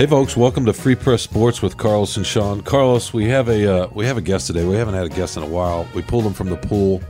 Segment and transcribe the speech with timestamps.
[0.00, 2.62] Hey folks, welcome to Free Press Sports with Carlos and Sean.
[2.62, 4.64] Carlos, we have a uh, we have a guest today.
[4.64, 5.86] We haven't had a guest in a while.
[5.94, 7.02] We pulled him from the pool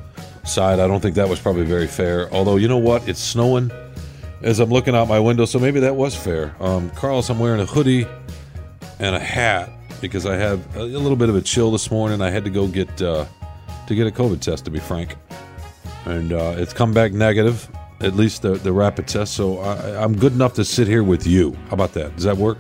[0.45, 0.81] side.
[0.81, 2.29] I don't think that was probably very fair.
[2.33, 3.71] Although you know what, it's snowing
[4.43, 6.57] as I'm looking out my window, so maybe that was fair.
[6.59, 8.09] Um, Carlos, I'm wearing a hoodie
[8.99, 12.21] and a hat because I had a, little bit of a chill this morning.
[12.21, 13.25] I had to go get uh,
[13.87, 15.15] to get a COVID test, to be frank,
[16.07, 17.71] and uh, it's come back negative.
[18.01, 19.35] At least the the rapid test.
[19.35, 21.53] So I, I'm good enough to sit here with you.
[21.69, 22.17] How about that?
[22.17, 22.59] Does that work?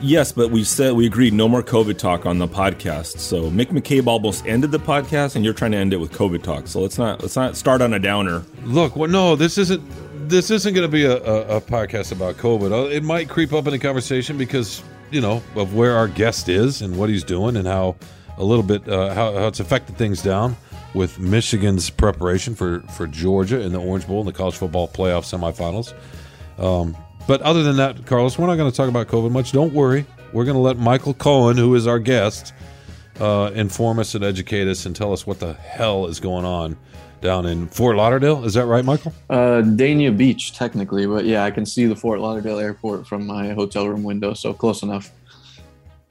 [0.00, 3.18] Yes, but we said we agreed no more COVID talk on the podcast.
[3.18, 6.42] So Mick McCabe almost ended the podcast, and you're trying to end it with COVID
[6.42, 6.68] talk.
[6.68, 8.42] So let's not let's not start on a downer.
[8.64, 9.82] Look, well, no, this isn't
[10.28, 12.72] this isn't going to be a, a, a, podcast about COVID.
[12.72, 16.48] Uh, it might creep up in a conversation because you know of where our guest
[16.48, 17.96] is and what he's doing and how
[18.36, 20.56] a little bit uh, how, how it's affected things down
[20.94, 25.24] with Michigan's preparation for for Georgia in the Orange Bowl and the college football playoff
[25.24, 25.94] semifinals.
[26.62, 29.52] Um, but other than that, Carlos, we're not going to talk about COVID much.
[29.52, 30.06] Don't worry.
[30.32, 32.52] We're going to let Michael Cohen, who is our guest,
[33.20, 36.76] uh, inform us and educate us and tell us what the hell is going on
[37.20, 38.44] down in Fort Lauderdale.
[38.44, 39.12] Is that right, Michael?
[39.30, 43.52] Uh, Dania Beach, technically, but yeah, I can see the Fort Lauderdale airport from my
[43.54, 45.10] hotel room window, so close enough.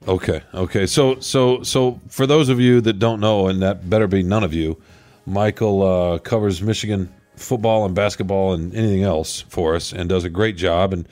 [0.08, 0.86] Okay, okay.
[0.86, 4.44] So, so, so for those of you that don't know, and that better be none
[4.44, 4.80] of you,
[5.26, 10.30] Michael uh, covers Michigan football and basketball and anything else for us, and does a
[10.30, 10.92] great job.
[10.92, 11.08] and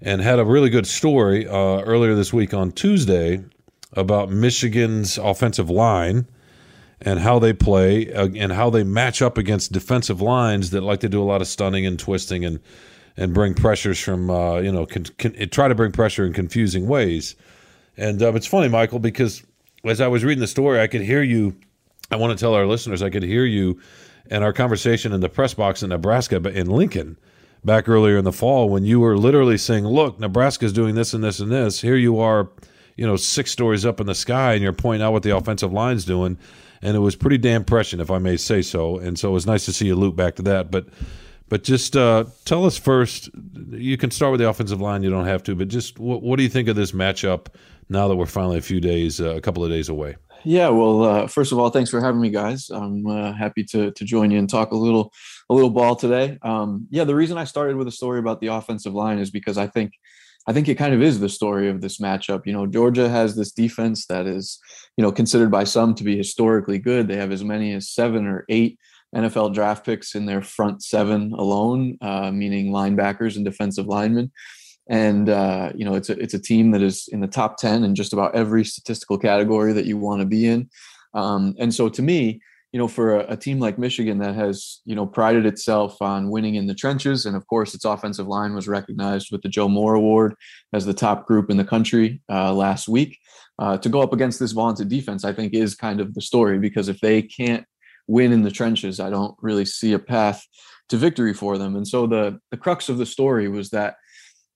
[0.00, 3.42] And had a really good story uh, earlier this week on Tuesday
[3.92, 6.26] about Michigan's offensive line
[7.00, 11.00] and how they play uh, and how they match up against defensive lines that like
[11.00, 12.60] to do a lot of stunning and twisting and
[13.16, 16.86] and bring pressures from uh, you know con- con- try to bring pressure in confusing
[16.86, 17.34] ways.
[17.96, 19.42] And um, it's funny, Michael, because
[19.84, 21.56] as I was reading the story, I could hear you.
[22.10, 23.80] I want to tell our listeners, I could hear you
[24.30, 27.16] and our conversation in the press box in Nebraska, but in Lincoln
[27.64, 31.22] back earlier in the fall when you were literally saying, "Look, Nebraska's doing this and
[31.22, 32.50] this and this." Here you are,
[32.96, 35.72] you know, six stories up in the sky, and you're pointing out what the offensive
[35.72, 36.38] line's doing,
[36.82, 38.98] and it was pretty damn prescient, if I may say so.
[38.98, 40.86] And so it was nice to see you loop back to that, but.
[41.48, 43.30] But just uh, tell us first.
[43.70, 45.04] You can start with the offensive line.
[45.04, 45.54] You don't have to.
[45.54, 47.46] But just what, what do you think of this matchup
[47.88, 50.16] now that we're finally a few days, uh, a couple of days away?
[50.44, 52.70] Yeah, well, uh, first of all, thanks for having me, guys.
[52.70, 55.12] I'm uh, happy to to join you and talk a little
[55.50, 56.38] a little ball today.
[56.42, 59.58] Um, yeah, the reason I started with a story about the offensive line is because
[59.58, 59.92] I think
[60.46, 62.46] I think it kind of is the story of this matchup.
[62.46, 64.60] You know, Georgia has this defense that is,
[64.96, 67.08] you know, considered by some to be historically good.
[67.08, 68.78] They have as many as seven or eight
[69.14, 74.30] NFL draft picks in their front seven alone, uh, meaning linebackers and defensive linemen
[74.88, 77.84] and uh, you know it's a it's a team that is in the top ten
[77.84, 80.68] in just about every statistical category that you want to be in.
[81.14, 82.40] Um, and so to me,
[82.72, 86.30] you know, for a, a, team like Michigan that has you know prided itself on
[86.30, 89.68] winning in the trenches, and of course its offensive line was recognized with the Joe
[89.68, 90.34] Moore Award
[90.72, 93.18] as the top group in the country uh, last week.
[93.58, 96.58] Uh, to go up against this vaunted defense, I think is kind of the story
[96.58, 97.64] because if they can't
[98.06, 100.46] win in the trenches, I don't really see a path
[100.90, 101.76] to victory for them.
[101.76, 103.96] And so the the crux of the story was that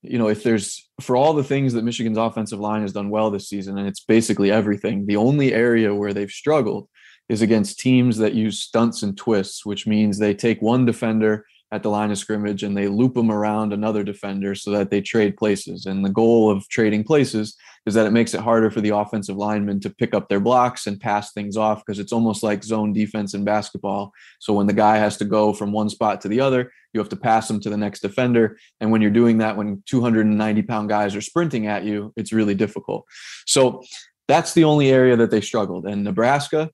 [0.02, 3.30] you know, if there's for all the things that Michigan's offensive line has done well
[3.30, 6.88] this season, and it's basically everything, the only area where they've struggled
[7.28, 11.82] is against teams that use stunts and twists, which means they take one defender at
[11.82, 15.36] the line of scrimmage and they loop them around another defender so that they trade
[15.36, 15.86] places.
[15.86, 19.36] And the goal of trading places is that it makes it harder for the offensive
[19.36, 22.92] linemen to pick up their blocks and pass things off because it's almost like zone
[22.92, 24.12] defense in basketball.
[24.40, 27.08] So when the guy has to go from one spot to the other, you have
[27.10, 28.58] to pass them to the next defender.
[28.80, 32.54] And when you're doing that, when 290 pound guys are sprinting at you, it's really
[32.54, 33.06] difficult.
[33.46, 33.82] So
[34.26, 35.86] that's the only area that they struggled.
[35.86, 36.70] And Nebraska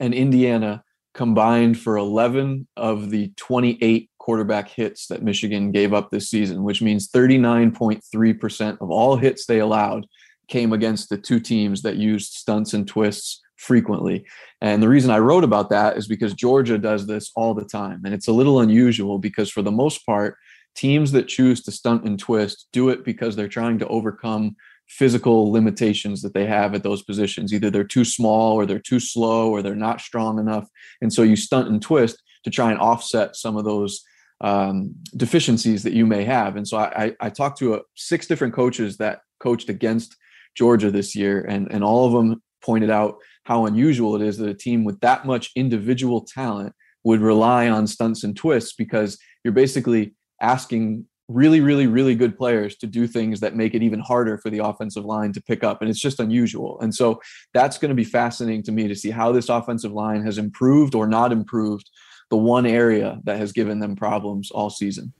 [0.00, 0.82] and Indiana
[1.14, 6.82] combined for 11 of the 28 quarterback hits that Michigan gave up this season, which
[6.82, 10.04] means 39.3% of all hits they allowed
[10.48, 14.26] came against the two teams that used stunts and twists frequently.
[14.60, 18.02] And the reason I wrote about that is because Georgia does this all the time.
[18.04, 20.36] And it's a little unusual because, for the most part,
[20.74, 24.56] teams that choose to stunt and twist do it because they're trying to overcome
[24.88, 27.54] physical limitations that they have at those positions.
[27.54, 30.68] Either they're too small or they're too slow or they're not strong enough.
[31.00, 34.02] And so you stunt and twist to try and offset some of those
[34.40, 36.56] um, deficiencies that you may have.
[36.56, 40.16] And so I, I, talked to a, six different coaches that coached against
[40.54, 44.48] Georgia this year, and, and all of them pointed out how unusual it is that
[44.48, 46.74] a team with that much individual talent
[47.04, 52.76] would rely on stunts and twists because you're basically asking really, really, really good players
[52.76, 55.80] to do things that make it even harder for the offensive line to pick up.
[55.80, 56.78] And it's just unusual.
[56.80, 57.20] And so
[57.52, 60.94] that's going to be fascinating to me to see how this offensive line has improved
[60.94, 61.90] or not improved
[62.28, 65.12] the one area that has given them problems all season.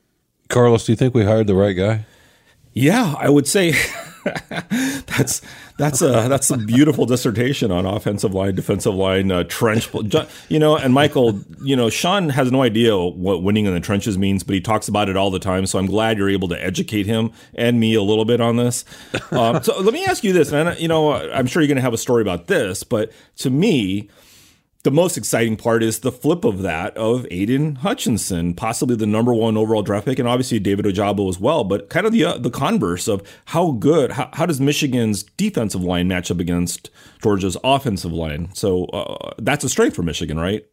[0.48, 2.06] Carlos, do you think we hired the right guy?
[2.72, 3.72] Yeah, I would say
[5.06, 5.40] that's
[5.78, 9.88] that's a that's a beautiful dissertation on offensive line, defensive line, uh, trench.
[10.50, 14.18] You know, and Michael, you know, Sean has no idea what winning in the trenches
[14.18, 15.64] means, but he talks about it all the time.
[15.64, 18.84] So I'm glad you're able to educate him and me a little bit on this.
[19.30, 21.82] Um, so let me ask you this, and you know, I'm sure you're going to
[21.82, 24.10] have a story about this, but to me
[24.86, 29.34] the most exciting part is the flip of that of Aidan Hutchinson, possibly the number
[29.34, 31.64] one overall draft pick, and obviously David Ojabo as well.
[31.64, 35.82] But kind of the uh, the converse of how good, how, how, does Michigan's defensive
[35.82, 36.90] line match up against
[37.20, 38.54] Georgia's offensive line?
[38.54, 40.64] So uh, that's a strength for Michigan, right?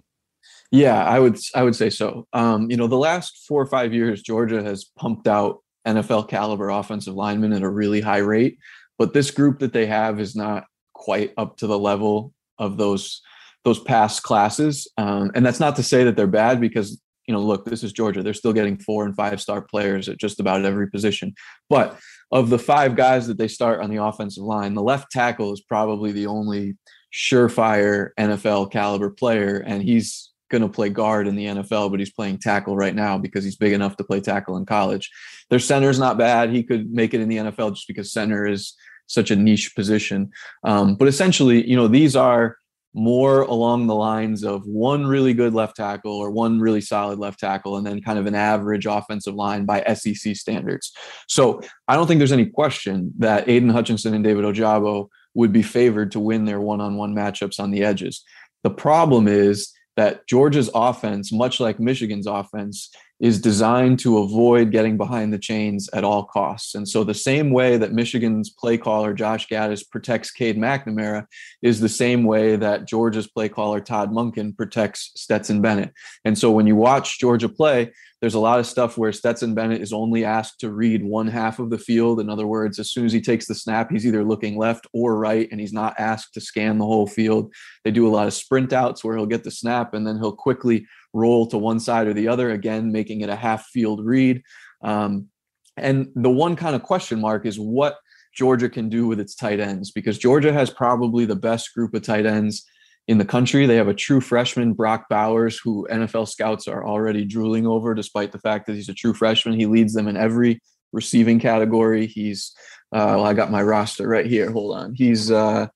[0.70, 2.28] Yeah, I would I would say so.
[2.34, 6.70] Um, you know, the last four or five years, Georgia has pumped out NFL caliber
[6.70, 8.60] offensive linemen at a really high rate,
[9.00, 13.24] but this group that they have is not quite up to the level of those
[13.64, 14.88] those past classes.
[14.98, 17.94] Um, and that's not to say that they're bad because, you know, look, this is
[17.94, 18.22] Georgia.
[18.22, 21.34] They're still getting four and five star players at just about every position.
[21.70, 21.98] But
[22.32, 25.62] of the five guys that they start on the offensive line, the left tackle is
[25.62, 26.76] probably the only
[27.14, 29.64] surefire NFL caliber player.
[29.66, 33.18] And he's going to play guard in the NFL, but he's playing tackle right now
[33.18, 35.10] because he's big enough to play tackle in college.
[35.50, 36.52] Their center is not bad.
[36.52, 38.74] He could make it in the NFL just because center is
[39.08, 40.32] such a niche position.
[40.64, 42.58] Um, but essentially, you know, these are
[42.94, 47.40] more along the lines of one really good left tackle or one really solid left
[47.40, 50.92] tackle, and then kind of an average offensive line by SEC standards.
[51.28, 55.64] So I don't think there's any question that Aidan Hutchinson and David Ojabo would be
[55.64, 58.24] favored to win their one on one matchups on the edges.
[58.64, 62.90] The problem is that Georgia's offense, much like Michigan's offense,
[63.24, 66.76] is designed to avoid getting behind the chains at all costs.
[66.76, 71.26] And so the same way that Michigan's play caller Josh Gattis protects Cade McNamara
[71.62, 75.94] is the same way that Georgia's play caller Todd Monken protects Stetson Bennett.
[76.26, 79.82] And so when you watch Georgia play, there's a lot of stuff where Stetson Bennett
[79.82, 82.22] is only asked to read one half of the field.
[82.22, 85.18] In other words, as soon as he takes the snap, he's either looking left or
[85.18, 87.54] right, and he's not asked to scan the whole field.
[87.84, 90.36] They do a lot of sprint outs where he'll get the snap and then he'll
[90.36, 94.42] quickly roll to one side or the other, again, making it a half field read.
[94.84, 95.30] Um,
[95.78, 97.98] and the one kind of question mark is what
[98.36, 102.02] Georgia can do with its tight ends, because Georgia has probably the best group of
[102.02, 102.66] tight ends
[103.08, 103.66] in the country.
[103.66, 108.32] They have a true freshman, Brock Bowers, who NFL scouts are already drooling over, despite
[108.32, 109.60] the fact that he's a true freshman.
[109.60, 110.62] He leads them in every
[110.92, 112.08] receiving category.
[112.08, 112.56] He's,
[112.92, 114.52] uh, well, I got my roster right here.
[114.52, 114.96] Hold on.
[114.96, 115.68] He's, uh,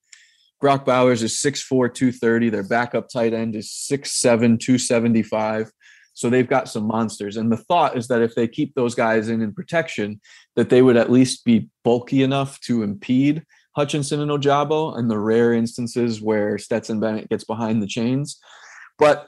[0.60, 2.50] Brock Bowers is 6'4, 230.
[2.50, 5.72] Their backup tight end is 6'7, 275.
[6.14, 7.38] So they've got some monsters.
[7.38, 10.20] And the thought is that if they keep those guys in in protection,
[10.56, 13.44] that they would at least be bulky enough to impede
[13.76, 18.40] Hutchinson and Ojabo and the rare instances where Stetson Bennett gets behind the chains.
[18.98, 19.28] But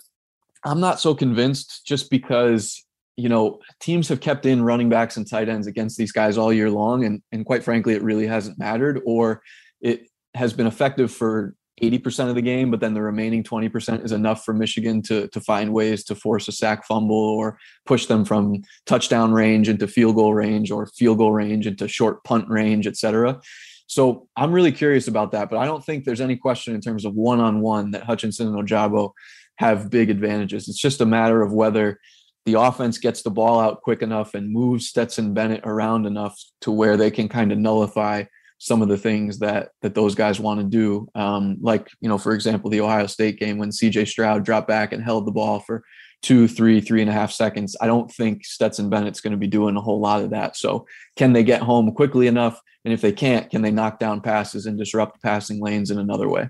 [0.65, 2.83] I'm not so convinced just because,
[3.15, 6.51] you know, teams have kept in running backs and tight ends against these guys all
[6.51, 7.05] year long.
[7.05, 9.43] And, and quite frankly, it really hasn't mattered, or
[9.79, 14.11] it has been effective for 80% of the game, but then the remaining 20% is
[14.11, 18.25] enough for Michigan to, to find ways to force a sack fumble or push them
[18.25, 22.85] from touchdown range into field goal range or field goal range into short punt range,
[22.85, 23.39] et cetera.
[23.87, 27.05] So I'm really curious about that, but I don't think there's any question in terms
[27.05, 29.11] of one on one that Hutchinson and Ojabo
[29.57, 30.67] have big advantages.
[30.69, 31.99] It's just a matter of whether
[32.45, 36.71] the offense gets the ball out quick enough and moves Stetson Bennett around enough to
[36.71, 38.23] where they can kind of nullify
[38.59, 41.07] some of the things that that those guys want to do.
[41.15, 44.05] Um, like you know, for example, the Ohio State game when C.J.
[44.05, 45.83] Stroud dropped back and held the ball for
[46.21, 47.75] two, three, three and a half seconds.
[47.81, 50.55] I don't think Stetson Bennett's going to be doing a whole lot of that.
[50.55, 50.85] So,
[51.15, 52.61] can they get home quickly enough?
[52.85, 56.27] And if they can't, can they knock down passes and disrupt passing lanes in another
[56.27, 56.49] way?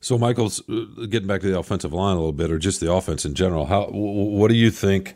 [0.00, 2.92] So, Michael's uh, getting back to the offensive line a little bit, or just the
[2.92, 3.66] offense in general.
[3.66, 3.86] How?
[3.90, 5.14] What do you think?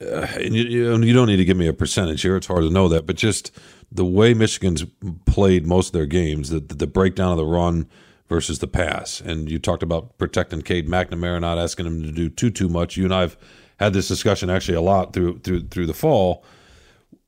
[0.00, 2.70] Uh, and you, you don't need to give me a percentage here; it's hard to
[2.70, 3.06] know that.
[3.06, 3.50] But just
[3.90, 4.84] the way Michigan's
[5.24, 7.88] played most of their games, the the breakdown of the run
[8.28, 9.20] versus the pass.
[9.20, 12.96] And you talked about protecting Cade McNamara, not asking him to do too too much.
[12.96, 13.36] You and I've
[13.78, 16.44] had this discussion actually a lot through through through the fall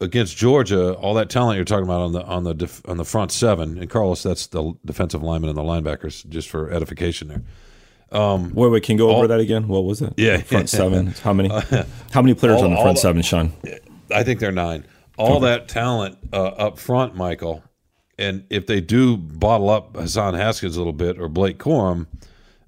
[0.00, 0.94] against Georgia.
[0.94, 3.78] All that talent you're talking about on the on the def, on the front seven,
[3.78, 7.42] and Carlos, that's the defensive lineman and the linebackers, just for edification there.
[8.12, 9.68] Um, wait, wait, can you go over that again?
[9.68, 10.14] What was it?
[10.16, 11.06] Yeah, front seven.
[11.22, 11.48] How many?
[12.10, 13.52] How many players all, on the front seven, Sean?
[14.12, 14.84] I think they're nine.
[15.20, 15.46] All okay.
[15.46, 17.62] that talent uh, up front, Michael,
[18.18, 22.06] and if they do bottle up Hassan Haskins a little bit or Blake Corum,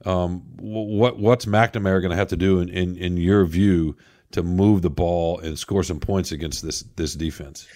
[0.05, 3.97] um, what what's McNamara going to have to do in, in, in your view
[4.33, 7.67] to move the ball and score some points against this this defense?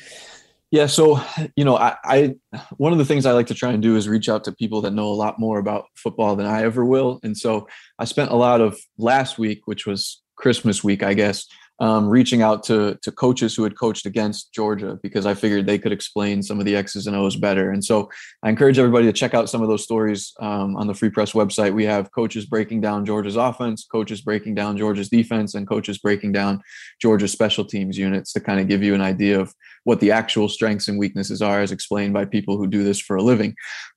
[0.71, 1.23] Yeah, so
[1.57, 2.35] you know, I, I
[2.77, 4.83] one of the things I like to try and do is reach out to people
[4.83, 7.67] that know a lot more about football than I ever will, and so
[7.99, 11.47] I spent a lot of last week, which was Christmas week, I guess,
[11.79, 15.79] um, reaching out to to coaches who had coached against Georgia because I figured they
[15.79, 17.71] could explain some of the X's and O's better.
[17.71, 18.11] And so
[18.43, 21.33] I encourage everybody to check out some of those stories um, on the Free Press
[21.33, 21.75] website.
[21.75, 26.33] We have coaches breaking down Georgia's offense, coaches breaking down Georgia's defense, and coaches breaking
[26.33, 26.63] down
[27.01, 29.55] Georgia's special teams units to kind of give you an idea of
[29.85, 33.17] what the actual strengths and weaknesses are, as explained by people who do this for
[33.17, 33.55] a living.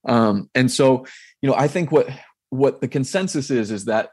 [0.07, 1.05] Um, and so,
[1.41, 2.09] you know, I think what
[2.51, 4.09] what the consensus is is that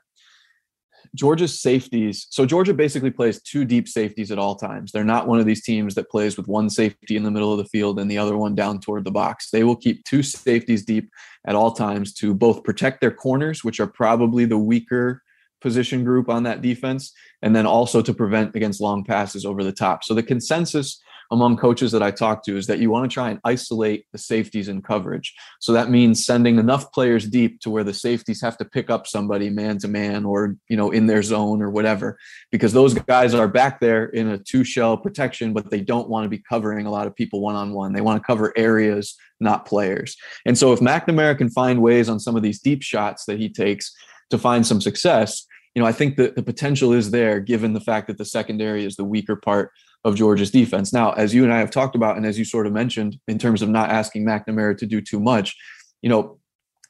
[1.16, 2.26] Georgia's safeties.
[2.30, 4.92] So Georgia basically plays two deep safeties at all times.
[4.92, 7.58] They're not one of these teams that plays with one safety in the middle of
[7.58, 9.50] the field and the other one down toward the box.
[9.50, 11.10] They will keep two safeties deep
[11.46, 15.22] at all times to both protect their corners, which are probably the weaker
[15.60, 19.72] position group on that defense, and then also to prevent against long passes over the
[19.72, 20.04] top.
[20.04, 23.30] So the consensus among coaches that I talk to is that you want to try
[23.30, 25.34] and isolate the safeties in coverage.
[25.60, 29.06] So that means sending enough players deep to where the safeties have to pick up
[29.06, 32.18] somebody man to man or, you know, in their zone or whatever,
[32.50, 36.24] because those guys are back there in a two shell protection, but they don't want
[36.24, 37.92] to be covering a lot of people one on one.
[37.92, 40.16] They want to cover areas, not players.
[40.44, 43.48] And so if McNamara can find ways on some of these deep shots that he
[43.48, 43.92] takes
[44.30, 47.80] to find some success, you know, I think that the potential is there given the
[47.80, 49.72] fact that the secondary is the weaker part
[50.04, 50.92] of Georgia's defense.
[50.92, 53.38] Now, as you and I have talked about, and as you sort of mentioned, in
[53.38, 55.56] terms of not asking McNamara to do too much,
[56.02, 56.38] you know,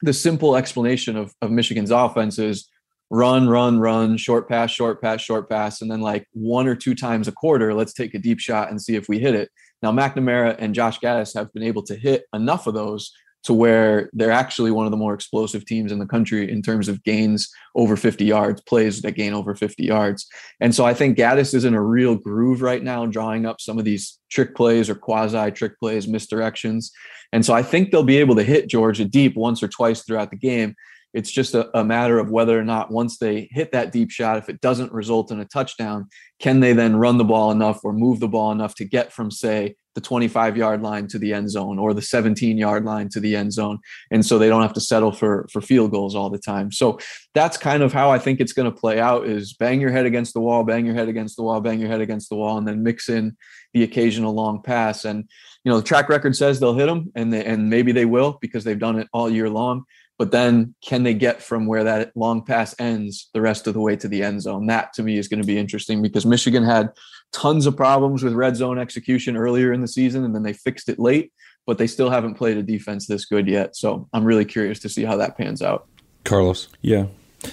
[0.01, 2.69] the simple explanation of, of Michigan's offense is
[3.09, 6.93] run, run, run, short pass, short pass, short pass, and then like one or two
[6.93, 9.49] times a quarter, let's take a deep shot and see if we hit it.
[9.81, 13.11] Now, McNamara and Josh Gattis have been able to hit enough of those
[13.47, 16.89] to where they're actually one of the more explosive teams in the country in terms
[16.89, 20.27] of gains over 50 yards, plays that gain over 50 yards.
[20.59, 23.79] And so I think Gattis is in a real groove right now, drawing up some
[23.79, 26.91] of these trick plays or quasi trick plays, misdirections.
[27.31, 30.29] And so I think they'll be able to hit Georgia deep once or twice throughout
[30.29, 30.75] the game.
[31.17, 34.37] It's just a, a, matter of whether or not once they hit that deep shot,
[34.37, 36.09] if it doesn't result in a touchdown,
[36.39, 39.31] can they then run the ball enough or move the ball enough to get from,
[39.31, 43.19] say, the 25 yard line to the end zone or the 17 yard line to
[43.19, 43.79] the end zone?
[44.11, 46.71] And so they don't have to settle for for field goals all the time.
[46.71, 46.99] So
[47.33, 50.05] that's kind of how i think it's going to play out is bang your head
[50.05, 52.57] against the wall bang your head against the wall bang your head against the wall
[52.57, 53.35] and then mix in
[53.73, 55.05] the occasional long pass.
[55.05, 55.25] And
[55.63, 58.37] you know the track record says they'll hit them and they, and maybe they will
[58.39, 59.83] because they've done it all year long
[60.17, 63.79] but then can they get from where that long pass ends the rest of the
[63.79, 64.67] way to the end zone?
[64.67, 66.89] That to me is going to be interesting because michigan had
[67.31, 70.89] tons of problems with red zone execution earlier in the season and then they fixed
[70.89, 71.31] it late
[71.65, 73.75] but they still haven't played a defense this good yet.
[73.75, 75.87] So i'm really curious to see how that pans out.
[76.23, 76.69] Carlos?
[76.81, 77.07] Yeah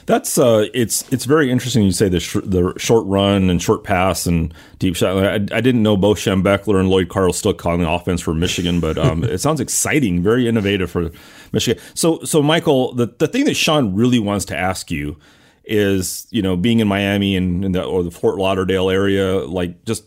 [0.06, 1.82] that's uh, it's it's very interesting.
[1.82, 5.16] You say the sh- the short run and short pass and deep shot.
[5.16, 8.80] I, I didn't know Bo Schembechler and Lloyd Carr still calling the offense for Michigan,
[8.80, 11.10] but um, it sounds exciting, very innovative for
[11.52, 11.82] Michigan.
[11.94, 15.16] So so Michael, the the thing that Sean really wants to ask you
[15.64, 19.84] is you know being in Miami and in the or the Fort Lauderdale area, like
[19.84, 20.04] just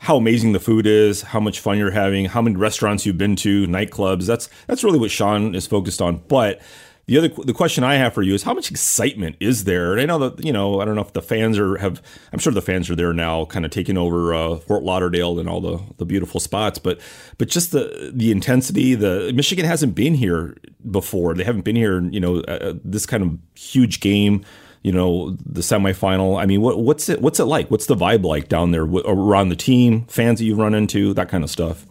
[0.00, 3.34] how amazing the food is, how much fun you're having, how many restaurants you've been
[3.36, 4.26] to, nightclubs.
[4.26, 6.60] That's that's really what Sean is focused on, but
[7.08, 9.92] the other the question I have for you is how much excitement is there?
[9.92, 12.02] And I know that you know I don't know if the fans are have
[12.34, 15.48] I'm sure the fans are there now, kind of taking over uh, Fort Lauderdale and
[15.48, 17.00] all the the beautiful spots, but
[17.38, 18.94] but just the the intensity.
[18.94, 20.58] The Michigan hasn't been here
[20.90, 21.32] before.
[21.32, 22.02] They haven't been here.
[22.02, 24.44] You know uh, this kind of huge game.
[24.82, 26.38] You know the semifinal.
[26.38, 27.70] I mean, what what's it what's it like?
[27.70, 31.30] What's the vibe like down there around the team, fans that you run into, that
[31.30, 31.86] kind of stuff?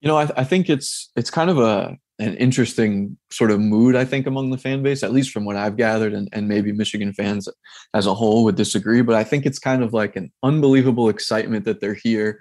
[0.00, 3.96] You know, I, I think it's it's kind of a an interesting sort of mood,
[3.96, 6.72] I think, among the fan base, at least from what I've gathered, and, and maybe
[6.72, 7.48] Michigan fans
[7.92, 9.02] as a whole would disagree.
[9.02, 12.38] But I think it's kind of like an unbelievable excitement that they're here,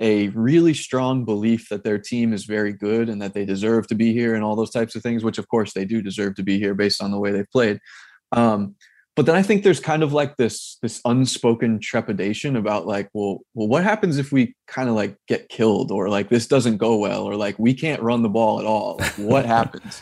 [0.00, 3.94] a really strong belief that their team is very good and that they deserve to
[3.94, 6.42] be here, and all those types of things, which of course they do deserve to
[6.42, 7.78] be here based on the way they've played.
[8.32, 8.74] Um,
[9.14, 13.40] but then I think there's kind of like this this unspoken trepidation about like, well,
[13.54, 16.96] well, what happens if we kind of like get killed or like this doesn't go
[16.96, 18.96] well or like we can't run the ball at all?
[18.98, 20.00] Like, what happens?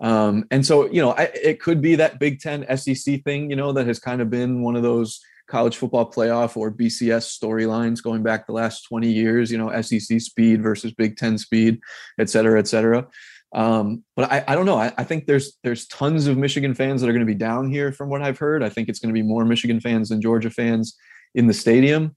[0.00, 3.56] Um, and so you know, I, it could be that Big Ten SEC thing, you
[3.56, 8.02] know, that has kind of been one of those college football playoff or BCS storylines
[8.02, 11.80] going back the last 20 years, you know, SEC speed versus Big Ten speed,
[12.18, 13.06] et cetera, et cetera.
[13.54, 14.78] Um, but I, I don't know.
[14.78, 17.70] I, I, think there's there's tons of Michigan fans that are going to be down
[17.70, 18.62] here from what I've heard.
[18.62, 20.94] I think it's going to be more Michigan fans than Georgia fans
[21.34, 22.14] in the stadium.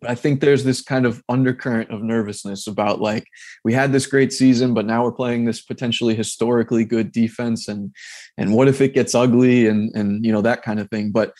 [0.00, 3.24] But I think there's this kind of undercurrent of nervousness about like
[3.64, 7.92] we had this great season, but now we're playing this potentially historically good defense, and
[8.38, 11.10] and what if it gets ugly and and you know that kind of thing.
[11.10, 11.32] But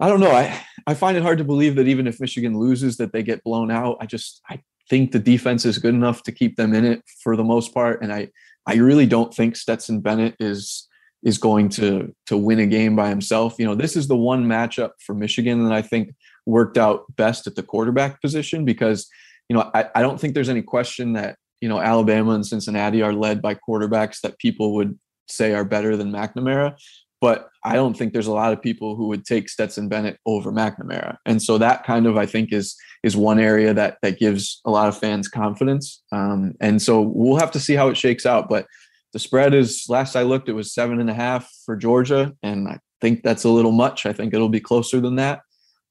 [0.00, 0.32] I don't know.
[0.32, 3.44] I I find it hard to believe that even if Michigan loses, that they get
[3.44, 3.98] blown out.
[4.00, 7.36] I just I think the defense is good enough to keep them in it for
[7.36, 8.30] the most part, and I
[8.66, 10.88] I really don't think Stetson Bennett is
[11.22, 13.56] is going to to win a game by himself.
[13.58, 16.14] You know, this is the one matchup for Michigan that I think
[16.46, 19.08] worked out best at the quarterback position because,
[19.48, 23.00] you know, I, I don't think there's any question that, you know, Alabama and Cincinnati
[23.00, 26.76] are led by quarterbacks that people would say are better than McNamara.
[27.24, 30.52] But I don't think there's a lot of people who would take Stetson Bennett over
[30.52, 31.16] McNamara.
[31.24, 34.70] And so that kind of I think is is one area that that gives a
[34.70, 36.02] lot of fans confidence.
[36.12, 38.50] Um, and so we'll have to see how it shakes out.
[38.50, 38.66] But
[39.14, 42.68] the spread is last I looked, it was seven and a half for Georgia, and
[42.68, 44.04] I think that's a little much.
[44.04, 45.40] I think it'll be closer than that.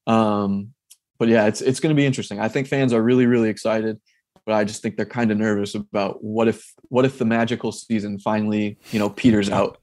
[0.06, 0.72] Um,
[1.18, 2.38] but yeah, it's it's going to be interesting.
[2.38, 4.00] I think fans are really really excited,
[4.46, 7.72] but I just think they're kind of nervous about what if what if the magical
[7.72, 9.78] season finally you know peters out.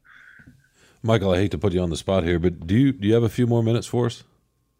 [1.03, 3.13] Michael, I hate to put you on the spot here, but do you do you
[3.13, 4.23] have a few more minutes for us?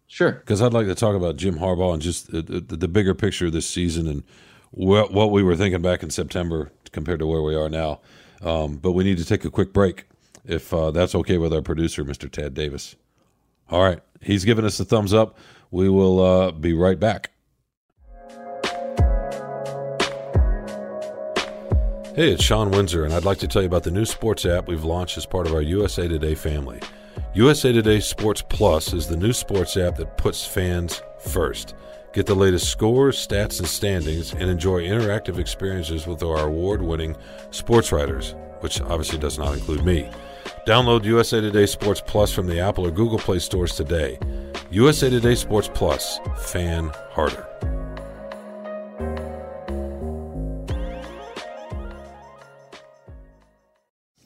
[0.06, 0.32] Sure.
[0.32, 3.46] Because I'd like to talk about Jim Harbaugh and just the, the, the bigger picture
[3.46, 4.22] of this season and
[4.70, 8.00] what, what we were thinking back in September compared to where we are now.
[8.42, 10.04] Um, but we need to take a quick break,
[10.44, 12.30] if uh, that's okay with our producer, Mr.
[12.30, 12.94] Tad Davis.
[13.70, 15.38] All right, he's giving us the thumbs up.
[15.70, 17.30] We will uh, be right back.
[22.14, 24.68] Hey, it's Shawn Windsor, and I'd like to tell you about the new sports app
[24.68, 26.78] we've launched as part of our USA Today family.
[27.32, 31.74] USA Today Sports Plus is the new sports app that puts fans first.
[32.12, 37.16] Get the latest scores, stats, and standings, and enjoy interactive experiences with our award winning
[37.50, 40.10] sports writers, which obviously does not include me.
[40.66, 44.18] Download USA Today Sports Plus from the Apple or Google Play stores today.
[44.70, 47.48] USA Today Sports Plus, fan harder.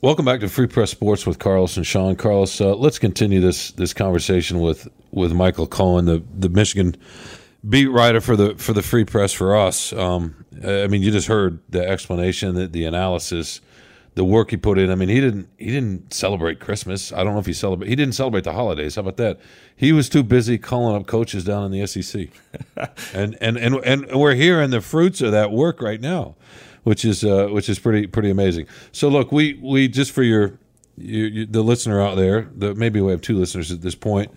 [0.02, 2.16] Welcome back to Free Press Sports with Carlos and Sean.
[2.16, 6.94] Carlos, uh, let's continue this this conversation with with Michael Cohen, the the Michigan
[7.66, 9.94] beat writer for the for the Free Press for us.
[9.94, 13.62] Um, I mean, you just heard the explanation, the, the analysis,
[14.16, 14.90] the work he put in.
[14.90, 17.10] I mean, he didn't he didn't celebrate Christmas.
[17.10, 17.88] I don't know if he celebrate.
[17.88, 18.96] He didn't celebrate the holidays.
[18.96, 19.40] How about that?
[19.76, 22.28] He was too busy calling up coaches down in the SEC,
[23.14, 26.36] and and and and we're hearing the fruits of that work right now
[26.86, 28.64] which is uh, which is pretty pretty amazing.
[28.92, 30.56] So look, we we just for your,
[30.96, 34.30] your, your the listener out there, the, maybe we have two listeners at this point.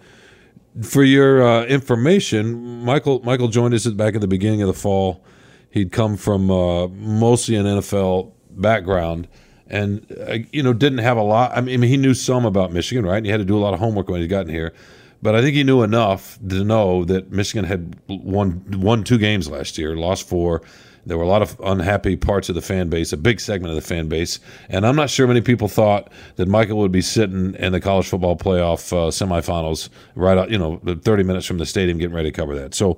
[0.82, 5.24] For your uh, information, Michael Michael joined us back at the beginning of the fall.
[5.70, 9.28] He'd come from uh, mostly an NFL background,
[9.68, 11.56] and uh, you know didn't have a lot.
[11.56, 13.24] I mean, he knew some about Michigan, right?
[13.24, 14.74] He had to do a lot of homework when he got in here,
[15.22, 19.48] but I think he knew enough to know that Michigan had won won two games
[19.48, 20.64] last year, lost four
[21.10, 23.76] there were a lot of unhappy parts of the fan base, a big segment of
[23.76, 27.56] the fan base, and I'm not sure many people thought that Michael would be sitting
[27.56, 31.66] in the college football playoff uh, semifinals right out, you know, 30 minutes from the
[31.66, 32.74] stadium, getting ready to cover that.
[32.74, 32.98] So,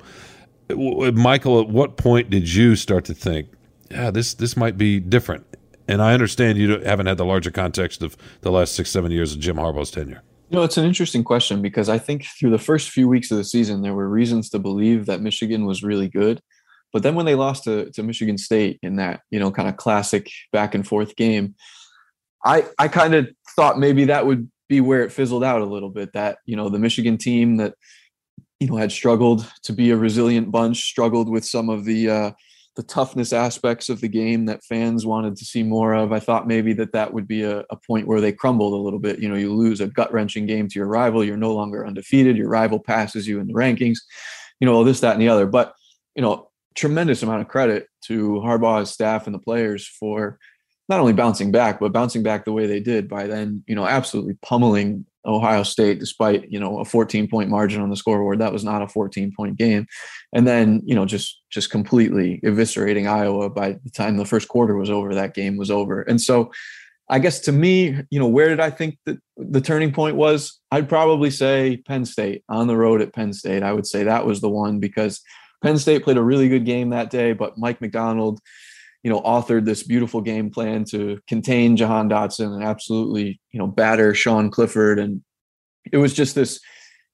[0.70, 3.50] Michael, at what point did you start to think,
[3.90, 5.46] yeah, this this might be different?
[5.88, 9.34] And I understand you haven't had the larger context of the last six, seven years
[9.34, 10.22] of Jim Harbaugh's tenure.
[10.50, 13.38] You know, it's an interesting question because I think through the first few weeks of
[13.38, 16.42] the season, there were reasons to believe that Michigan was really good.
[16.94, 19.78] But then when they lost to, to Michigan State in that, you know, kind of
[19.78, 21.56] classic back and forth game,
[22.44, 25.90] I I kind of thought maybe that would be where it fizzled out a little
[25.90, 26.14] bit.
[26.14, 27.76] That, you know, the Michigan team that,
[28.60, 32.32] you know, had struggled to be a resilient bunch, struggled with some of the uh,
[32.76, 36.14] the toughness aspects of the game that fans wanted to see more of.
[36.14, 39.00] I thought maybe that that would be a, a point where they crumbled a little
[39.00, 39.20] bit.
[39.20, 42.38] You know, you lose a gut wrenching game to your rival, you're no longer undefeated,
[42.38, 43.98] your rival passes you in the rankings,
[44.60, 45.48] you know, this, that, and the other.
[45.48, 45.74] But,
[46.16, 50.40] you know, tremendous amount of credit to Harbaugh's staff and the players for
[50.90, 53.86] not only bouncing back, but bouncing back the way they did by then, you know,
[53.86, 58.40] absolutely pummeling Ohio State despite, you know, a 14 point margin on the scoreboard.
[58.40, 59.86] That was not a 14 point game.
[60.34, 64.76] And then, you know, just just completely eviscerating Iowa by the time the first quarter
[64.76, 66.02] was over, that game was over.
[66.02, 66.52] And so
[67.10, 70.60] I guess to me, you know, where did I think that the turning point was?
[70.72, 73.64] I'd probably say Penn State on the road at Penn State.
[73.64, 75.22] I would say that was the one because
[75.62, 78.40] Penn State played a really good game that day, but Mike Macdonald,
[79.04, 83.68] you know, authored this beautiful game plan to contain Jahan Dotson and absolutely, you know,
[83.68, 85.00] batter Sean Clifford.
[85.00, 85.22] And
[85.92, 86.60] it was just this,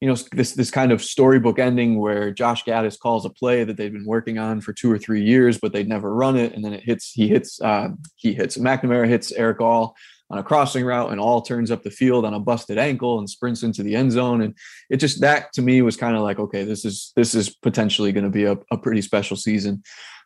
[0.01, 3.77] you know, this this kind of storybook ending where Josh Gattis calls a play that
[3.77, 6.53] they've been working on for two or three years, but they'd never run it.
[6.53, 9.95] And then it hits, he hits, uh, he hits McNamara hits Erick All
[10.29, 13.29] on a crossing route and all turns up the field on a busted ankle and
[13.29, 14.41] sprints into the end zone.
[14.41, 14.55] And
[14.89, 18.11] it just that to me was kind of like, okay, this is this is potentially
[18.11, 19.83] going to be a, a pretty special season.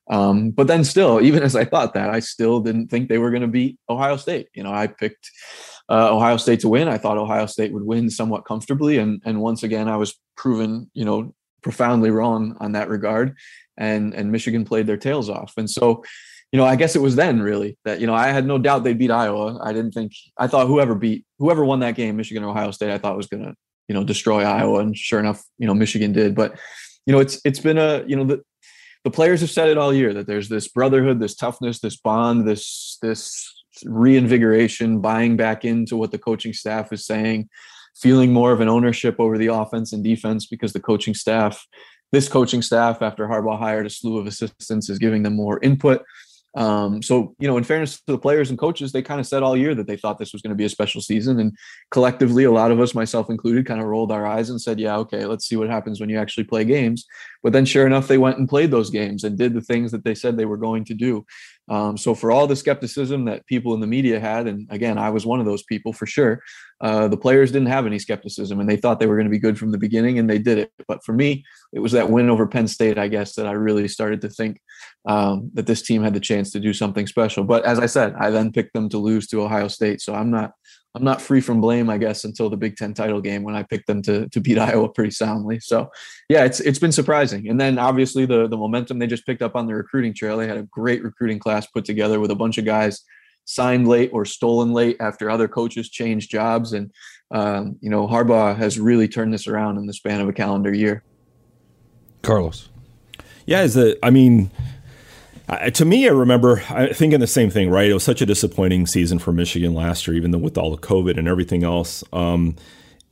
[0.09, 3.31] Um, but then still, even as I thought that, I still didn't think they were
[3.31, 4.49] going to beat Ohio State.
[4.53, 5.29] You know, I picked
[5.89, 6.87] uh, Ohio State to win.
[6.87, 10.89] I thought Ohio State would win somewhat comfortably, and and once again, I was proven,
[10.93, 13.35] you know, profoundly wrong on that regard.
[13.77, 15.53] And and Michigan played their tails off.
[15.57, 16.03] And so,
[16.51, 18.83] you know, I guess it was then really that, you know, I had no doubt
[18.83, 19.59] they'd beat Iowa.
[19.63, 22.91] I didn't think, I thought whoever beat, whoever won that game, Michigan or Ohio State,
[22.91, 23.55] I thought was going to,
[23.87, 24.79] you know, destroy Iowa.
[24.79, 26.35] And sure enough, you know, Michigan did.
[26.35, 26.57] But
[27.05, 28.41] you know, it's it's been a you know the
[29.03, 32.47] the players have said it all year that there's this brotherhood, this toughness, this bond,
[32.47, 33.53] this this
[33.85, 37.49] reinvigoration, buying back into what the coaching staff is saying,
[37.95, 41.65] feeling more of an ownership over the offense and defense because the coaching staff,
[42.11, 46.03] this coaching staff, after Harbaugh hired a slew of assistants, is giving them more input.
[46.53, 49.41] Um, so, you know, in fairness to the players and coaches, they kind of said
[49.41, 51.39] all year that they thought this was going to be a special season.
[51.39, 51.55] And
[51.91, 54.97] collectively, a lot of us, myself included, kind of rolled our eyes and said, yeah,
[54.97, 57.05] okay, let's see what happens when you actually play games.
[57.41, 60.03] But then, sure enough, they went and played those games and did the things that
[60.03, 61.25] they said they were going to do.
[61.69, 65.09] Um, so, for all the skepticism that people in the media had, and again, I
[65.09, 66.41] was one of those people for sure,
[66.81, 69.39] uh, the players didn't have any skepticism and they thought they were going to be
[69.39, 70.71] good from the beginning and they did it.
[70.87, 73.87] But for me, it was that win over Penn State, I guess, that I really
[73.87, 74.59] started to think
[75.05, 77.43] um, that this team had the chance to do something special.
[77.43, 80.01] But as I said, I then picked them to lose to Ohio State.
[80.01, 80.53] So I'm not.
[80.93, 83.63] I'm not free from blame, I guess, until the Big Ten title game when I
[83.63, 85.59] picked them to to beat Iowa pretty soundly.
[85.59, 85.89] So,
[86.29, 87.47] yeah, it's it's been surprising.
[87.49, 90.37] And then obviously the the momentum they just picked up on the recruiting trail.
[90.37, 93.03] They had a great recruiting class put together with a bunch of guys
[93.45, 96.73] signed late or stolen late after other coaches changed jobs.
[96.73, 96.91] And,
[97.31, 100.73] um, you know, Harbaugh has really turned this around in the span of a calendar
[100.73, 101.03] year.
[102.21, 102.69] Carlos.
[103.45, 104.51] Yeah, is a, I mean,
[105.73, 106.57] to me, I remember
[106.93, 107.89] thinking the same thing, right?
[107.89, 110.81] It was such a disappointing season for Michigan last year, even though with all the
[110.81, 112.03] COVID and everything else.
[112.13, 112.55] Um,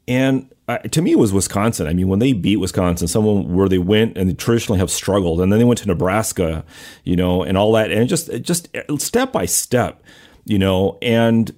[0.08, 0.50] and
[0.92, 1.88] to me, it was Wisconsin.
[1.88, 5.42] I mean, when they beat Wisconsin, someone where they went and they traditionally have struggled,
[5.42, 6.64] and then they went to Nebraska,
[7.04, 10.02] you know, and all that, and just just step by step,
[10.46, 10.98] you know.
[11.02, 11.54] And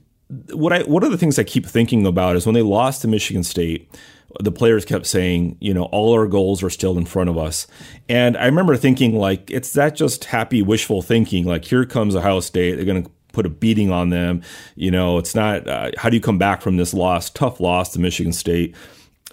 [0.51, 3.07] what I one of the things I keep thinking about is when they lost to
[3.07, 3.89] Michigan State,
[4.39, 7.67] the players kept saying, you know, all our goals are still in front of us.
[8.07, 11.45] And I remember thinking, like, it's that just happy, wishful thinking.
[11.45, 12.75] Like, here comes Ohio State.
[12.75, 14.41] They're going to put a beating on them.
[14.75, 17.93] You know, it's not uh, how do you come back from this loss, tough loss
[17.93, 18.75] to Michigan State.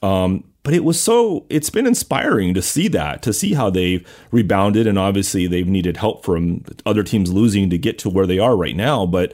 [0.02, 4.06] Um, but it was so it's been inspiring to see that to see how they've
[4.30, 8.38] rebounded and obviously they've needed help from other teams losing to get to where they
[8.38, 9.32] are right now but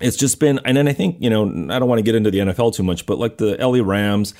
[0.00, 2.30] it's just been and then i think you know i don't want to get into
[2.30, 4.34] the nfl too much but like the la rams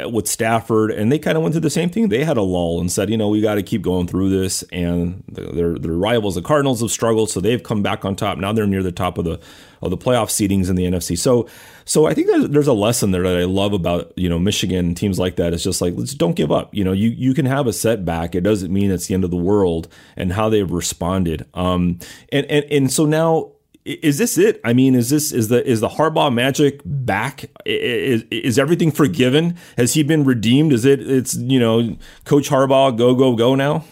[0.00, 2.08] with Stafford, and they kind of went through the same thing.
[2.08, 4.62] They had a lull and said, you know, we got to keep going through this.
[4.72, 8.38] And their their rivals, the Cardinals, have struggled, so they've come back on top.
[8.38, 9.40] Now they're near the top of the
[9.80, 11.16] of the playoff seedings in the NFC.
[11.16, 11.48] So,
[11.84, 14.96] so I think there's, there's a lesson there that I love about you know Michigan
[14.96, 15.52] teams like that.
[15.52, 16.74] It's just like let's don't give up.
[16.74, 18.34] You know, you you can have a setback.
[18.34, 19.86] It doesn't mean it's the end of the world.
[20.16, 21.46] And how they've responded.
[21.54, 22.00] Um,
[22.32, 23.52] and and and so now
[23.84, 24.60] is this it?
[24.64, 27.44] I mean, is this is the is the Harbaugh magic back?
[27.66, 29.56] Is is everything forgiven?
[29.76, 30.72] Has he been redeemed?
[30.72, 33.84] Is it it's you know Coach Harbaugh go go go now?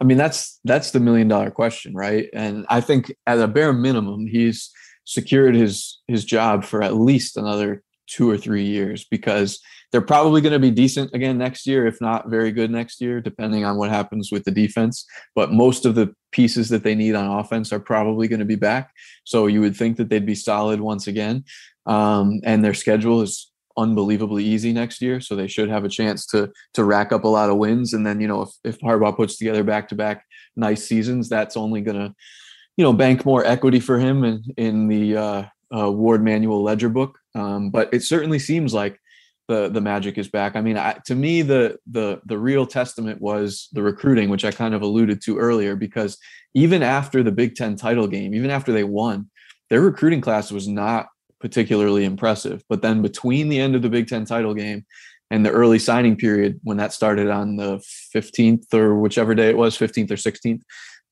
[0.00, 2.28] I mean, that's that's the million dollar question, right?
[2.32, 4.70] And I think at a bare minimum, he's
[5.04, 9.60] secured his his job for at least another two or three years because
[9.92, 13.20] they're probably going to be decent again next year, if not very good next year,
[13.20, 15.06] depending on what happens with the defense.
[15.34, 18.56] But most of the pieces that they need on offense are probably going to be
[18.56, 18.90] back.
[19.24, 21.44] So you would think that they'd be solid once again.
[21.86, 25.20] Um, and their schedule is unbelievably easy next year.
[25.20, 27.92] So they should have a chance to to rack up a lot of wins.
[27.92, 30.24] And then, you know, if, if Harbaugh puts together back to back
[30.56, 32.14] nice seasons, that's only gonna,
[32.76, 36.88] you know, bank more equity for him in, in the uh, uh, Warde Manuel ledger
[36.88, 37.18] book.
[37.34, 39.00] Um, but it certainly seems like
[39.48, 40.56] the the magic is back.
[40.56, 44.50] I mean, I, to me, the the the real testament was the recruiting, which I
[44.50, 46.18] kind of alluded to earlier, because
[46.54, 49.30] even after the Big Ten title game, even after they won,
[49.70, 51.06] their recruiting class was not
[51.40, 52.62] particularly impressive.
[52.68, 54.84] But then between the end of the Big Ten title game
[55.30, 57.78] and the early signing period, when that started on the
[58.14, 60.62] 15th or whichever day it was, 15th or 16th,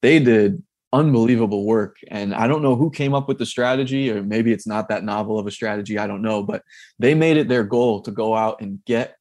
[0.02, 0.62] they did
[0.94, 1.96] unbelievable work.
[2.08, 5.02] And I don't know who came up with the strategy, or maybe it's not that
[5.02, 5.98] novel of a strategy.
[5.98, 6.62] I don't know, but
[7.00, 9.16] they made it their goal to go out and get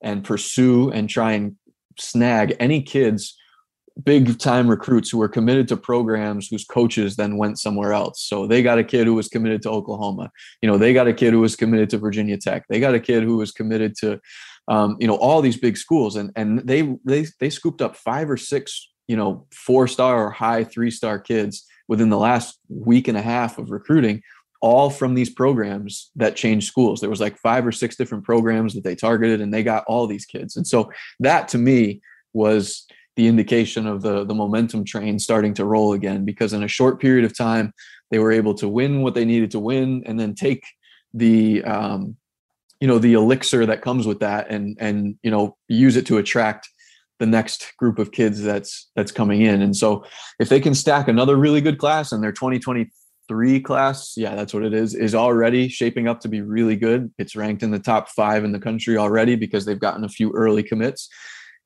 [0.00, 1.56] and pursue and try and
[1.98, 3.36] snag any kids,
[4.02, 8.22] big time recruits who were committed to programs whose coaches then went somewhere else.
[8.22, 10.30] So they got a kid who was committed to Oklahoma.
[10.62, 12.64] You know, they got a kid who was committed to Virginia Tech.
[12.68, 14.18] They got a kid who was committed to,
[14.68, 18.30] um, you know, all these big schools, and and they they they scooped up five
[18.30, 23.08] or six you know four star or high three star kids within the last week
[23.08, 24.22] and a half of recruiting
[24.60, 27.00] all from these programs that changed schools.
[27.00, 30.06] There was like five or six different programs that they targeted and they got all
[30.06, 30.56] these kids.
[30.56, 30.90] And so
[31.20, 32.00] that to me
[32.32, 36.68] was the indication of the the momentum train starting to roll again because in a
[36.68, 37.72] short period of time
[38.10, 40.62] they were able to win what they needed to win and then take
[41.14, 42.16] the um,
[42.80, 46.18] you know the elixir that comes with that and and you know use it to
[46.18, 46.68] attract
[47.18, 49.60] the next group of kids that's that's coming in.
[49.62, 50.04] And so
[50.38, 54.62] if they can stack another really good class and their 2023 class, yeah, that's what
[54.62, 57.12] it is, is already shaping up to be really good.
[57.18, 60.32] It's ranked in the top five in the country already because they've gotten a few
[60.32, 61.08] early commits.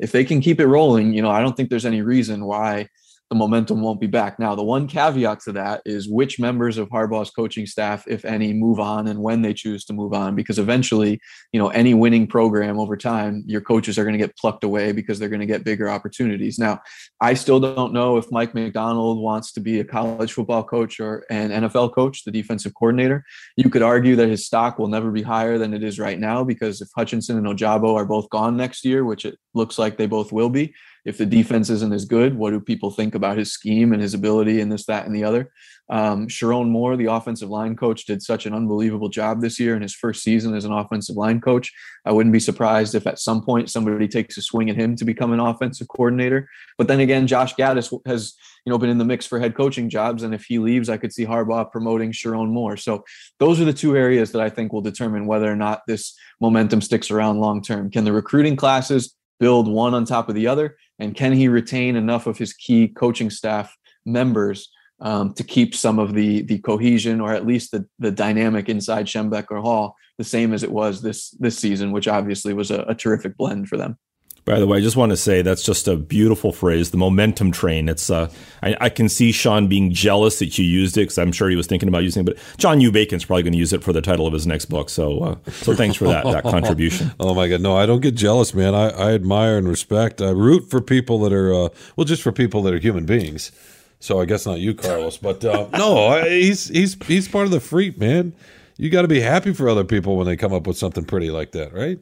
[0.00, 2.88] if they can keep it rolling, you know, I don't think there's any reason why
[3.32, 4.38] the momentum won't be back.
[4.38, 8.52] Now, the one caveat to that is which members of Harbaugh's coaching staff, if any,
[8.52, 11.18] move on and when they choose to move on, because eventually,
[11.50, 14.92] you know, any winning program over time, your coaches are going to get plucked away
[14.92, 16.58] because they're going to get bigger opportunities.
[16.58, 16.82] Now,
[17.22, 21.24] I still don't know if Mike Macdonald wants to be a college football coach or
[21.30, 23.24] an NFL coach, the defensive coordinator.
[23.56, 26.44] You could argue that his stock will never be higher than it is right now
[26.44, 30.06] because if Hutchinson and Ojabo are both gone next year, which it looks like they
[30.06, 33.52] both will be, if the defense isn't as good, what do people think about his
[33.52, 35.50] scheme and his ability and this, that, and the other?
[35.90, 39.82] Um, Sherrone Moore, the offensive line coach, did such an unbelievable job this year in
[39.82, 41.72] his first season as an offensive line coach.
[42.04, 45.04] I wouldn't be surprised if at some point somebody takes a swing at him to
[45.04, 46.48] become an offensive coordinator.
[46.78, 48.34] But then again, Josh Gattis has
[48.64, 50.96] you know been in the mix for head coaching jobs, and if he leaves, I
[50.96, 52.76] could see Harbaugh promoting Sherrone Moore.
[52.76, 53.04] So
[53.38, 56.80] those are the two areas that I think will determine whether or not this momentum
[56.80, 57.90] sticks around long term.
[57.90, 60.76] Can the recruiting classes build one on top of the other?
[61.00, 63.76] And can he retain enough of his key coaching staff
[64.07, 68.68] members um, to keep some of the the cohesion or at least the the dynamic
[68.68, 72.83] inside Schembechler Hall the same as it was this this season, which obviously was a,
[72.83, 73.98] a terrific blend for them.
[74.44, 77.52] By the way, I just want to say that's just a beautiful phrase, the momentum
[77.52, 77.88] train.
[77.88, 78.28] It's uh,
[78.61, 81.55] I, I can see Sean being jealous that you used it because I'm sure he
[81.55, 82.24] was thinking about using it.
[82.26, 82.90] But John U.
[82.90, 84.90] Bacon's probably going to use it for the title of his next book.
[84.90, 87.12] So, uh, so thanks for that that contribution.
[87.20, 88.74] Oh my God, no, I don't get jealous, man.
[88.74, 90.20] I, I admire and respect.
[90.20, 93.52] I root for people that are uh, well, just for people that are human beings.
[94.00, 97.61] So I guess not you, Carlos, but uh, no, he's he's he's part of the
[97.61, 98.35] freak, man.
[98.76, 101.31] You got to be happy for other people when they come up with something pretty
[101.31, 102.00] like that, right?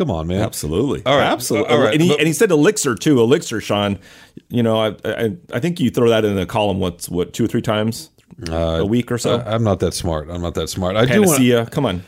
[0.00, 0.40] Come on, man.
[0.40, 1.02] Absolutely.
[1.04, 1.26] All right.
[1.26, 1.68] Absolutely.
[1.68, 1.92] All right.
[1.92, 3.20] And he, and he said elixir too.
[3.20, 3.98] Elixir, Sean.
[4.48, 6.80] You know, I, I, I think you throw that in the column.
[6.80, 8.08] What's what two or three times
[8.48, 9.40] uh, a week or so?
[9.40, 10.30] I, am not that smart.
[10.30, 10.96] I'm not that smart.
[10.96, 11.50] I Panacea.
[11.50, 11.70] do want.
[11.70, 12.02] Come on.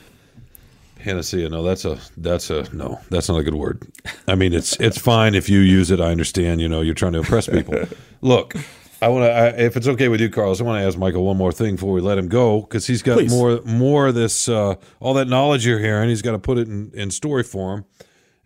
[1.00, 1.50] Panacea.
[1.50, 2.98] No, that's a that's a no.
[3.10, 3.86] That's not a good word.
[4.26, 6.00] I mean, it's it's fine if you use it.
[6.00, 6.62] I understand.
[6.62, 7.74] You know, you're trying to impress people.
[8.22, 8.54] Look,
[9.02, 11.36] I want to, if it's okay with you, Carlos, I want to ask Michael one
[11.36, 13.32] more thing before we let him go because he's got Please.
[13.32, 16.08] more, more of this, uh, all that knowledge you're hearing.
[16.08, 17.84] He's got to put it in, in story form,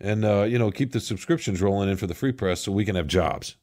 [0.01, 2.85] and uh, you know, keep the subscriptions rolling in for the free press so we
[2.85, 3.55] can have jobs.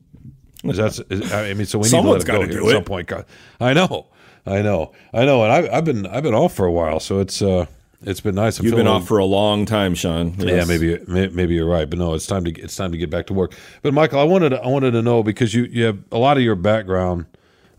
[0.63, 1.01] That's,
[1.33, 3.13] I mean, so we need to let it go here at some point.
[3.61, 4.07] I know,
[4.47, 7.19] I know, I know, and I've, I've been, I've been off for a while, so
[7.19, 7.43] it's.
[7.43, 7.67] uh
[8.07, 8.59] it's been nice.
[8.59, 10.35] I'm You've been off for a long time, Sean.
[10.38, 10.49] Yes.
[10.49, 13.27] Yeah, maybe maybe you're right, but no, it's time to it's time to get back
[13.27, 13.55] to work.
[13.83, 16.37] But Michael, I wanted to, I wanted to know because you you have a lot
[16.37, 17.27] of your background.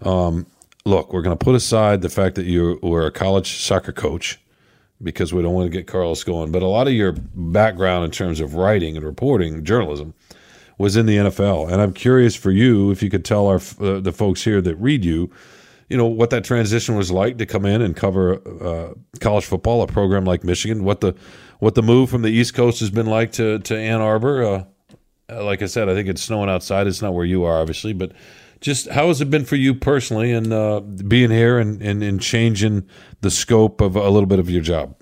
[0.01, 0.45] Um,
[0.85, 4.39] look, we're going to put aside the fact that you were a college soccer coach
[5.01, 8.11] because we don't want to get Carlos going, but a lot of your background in
[8.11, 10.13] terms of writing and reporting, journalism,
[10.77, 13.99] was in the NFL, and I'm curious for you if you could tell our uh,
[13.99, 15.31] the folks here that read you
[15.89, 19.81] you know what that transition was like to come in and cover uh, college football,
[19.81, 20.83] a program like Michigan.
[20.83, 21.15] What the
[21.59, 24.43] what the move from the East Coast has been like to to Ann Arbor.
[24.43, 24.63] Uh,
[25.29, 26.87] uh, like I said, I think it's snowing outside.
[26.87, 28.11] It's not where you are, obviously, but
[28.61, 32.21] just how has it been for you personally and uh, being here and, and, and
[32.21, 32.87] changing
[33.21, 34.95] the scope of a little bit of your job?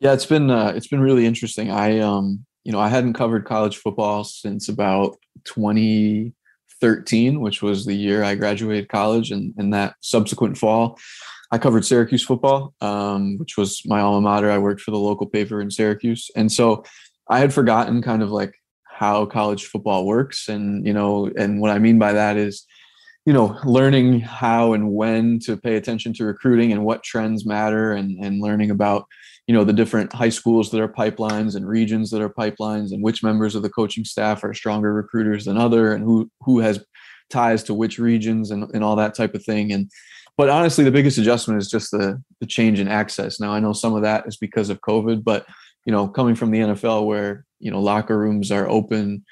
[0.00, 1.70] Yeah, it's been uh, it's been really interesting.
[1.70, 6.34] I um you know I hadn't covered college football since about twenty
[6.80, 10.98] 13, which was the year I graduated college, and in that subsequent fall,
[11.50, 14.50] I covered Syracuse football, um, which was my alma mater.
[14.50, 16.84] I worked for the local paper in Syracuse, and so
[17.28, 21.70] I had forgotten kind of like how college football works, and you know, and what
[21.70, 22.66] I mean by that is,
[23.24, 27.92] you know, learning how and when to pay attention to recruiting and what trends matter,
[27.92, 29.06] and and learning about
[29.48, 33.02] you know the different high schools that are pipelines and regions that are pipelines and
[33.02, 36.84] which members of the coaching staff are stronger recruiters than other and who who has
[37.30, 39.72] ties to which regions and, and all that type of thing.
[39.72, 39.90] And
[40.36, 43.40] but honestly the biggest adjustment is just the the change in access.
[43.40, 45.46] Now i know some of that is because of covid but
[45.86, 49.24] you know coming from the nfl where you know locker rooms are open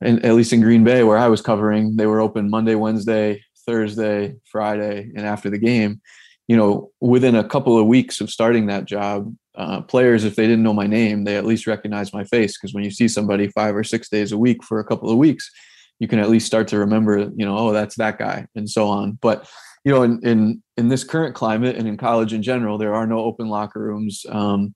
[0.00, 3.40] and at least in green bay where i was covering they were open monday wednesday
[3.66, 6.00] thursday friday and after the game
[6.48, 10.46] you know, within a couple of weeks of starting that job, uh, players, if they
[10.46, 12.56] didn't know my name, they at least recognize my face.
[12.56, 15.16] Because when you see somebody five or six days a week for a couple of
[15.16, 15.50] weeks,
[15.98, 18.86] you can at least start to remember, you know, oh, that's that guy, and so
[18.86, 19.18] on.
[19.22, 19.48] But
[19.84, 23.06] you know, in in in this current climate and in college in general, there are
[23.06, 24.24] no open locker rooms.
[24.28, 24.74] Um,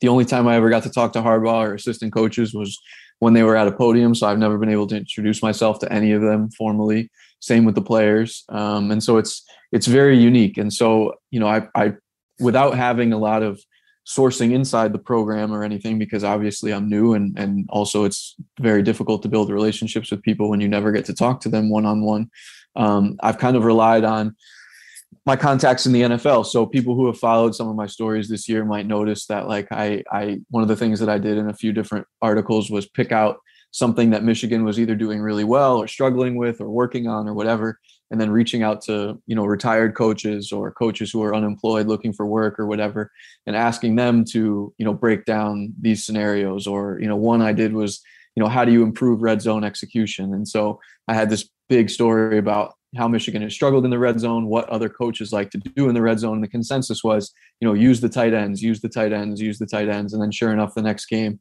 [0.00, 2.78] the only time I ever got to talk to Harbaugh or assistant coaches was
[3.22, 4.16] when they were at a podium.
[4.16, 7.08] So I've never been able to introduce myself to any of them formally.
[7.38, 10.58] Same with the players, um, and so it's it's very unique.
[10.58, 11.92] And so, you know, I, I,
[12.40, 13.60] without having a lot of
[14.04, 18.82] sourcing inside the program or anything, because obviously I'm new and, and also it's very
[18.82, 21.86] difficult to build relationships with people when you never get to talk to them one
[21.86, 22.28] on one.
[22.76, 24.34] I've kind of relied on
[25.26, 26.46] my contacts in the NFL.
[26.46, 29.68] So people who have followed some of my stories this year might notice that like
[29.70, 32.88] I, I, one of the things that I did in a few different articles was
[32.88, 33.38] pick out
[33.70, 37.34] something that Michigan was either doing really well or struggling with or working on or
[37.34, 37.78] whatever
[38.12, 42.12] and then reaching out to you know retired coaches or coaches who are unemployed looking
[42.12, 43.10] for work or whatever
[43.46, 47.52] and asking them to you know break down these scenarios or you know one i
[47.52, 48.00] did was
[48.36, 51.90] you know how do you improve red zone execution and so i had this big
[51.90, 55.58] story about how michigan has struggled in the red zone what other coaches like to
[55.58, 58.62] do in the red zone and the consensus was you know use the tight ends
[58.62, 61.40] use the tight ends use the tight ends and then sure enough the next game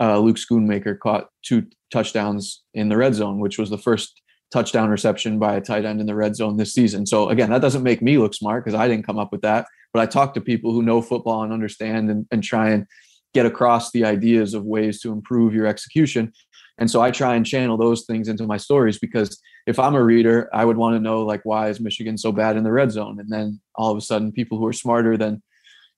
[0.00, 4.20] uh, luke schoonmaker caught two touchdowns in the red zone which was the first
[4.54, 7.06] touchdown reception by a tight end in the red zone this season.
[7.06, 9.66] So again, that doesn't make me look smart because I didn't come up with that.
[9.92, 12.86] But I talk to people who know football and understand and, and try and
[13.32, 16.32] get across the ideas of ways to improve your execution.
[16.78, 20.02] And so I try and channel those things into my stories because if I'm a
[20.02, 22.90] reader, I would want to know like why is Michigan so bad in the red
[22.90, 23.18] zone?
[23.18, 25.42] And then all of a sudden people who are smarter than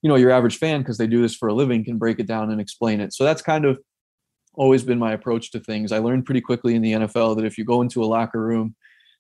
[0.02, 2.26] you know your average fan because they do this for a living can break it
[2.26, 3.12] down and explain it.
[3.12, 3.79] So that's kind of
[4.55, 5.92] always been my approach to things.
[5.92, 8.74] I learned pretty quickly in the NFL that if you go into a locker room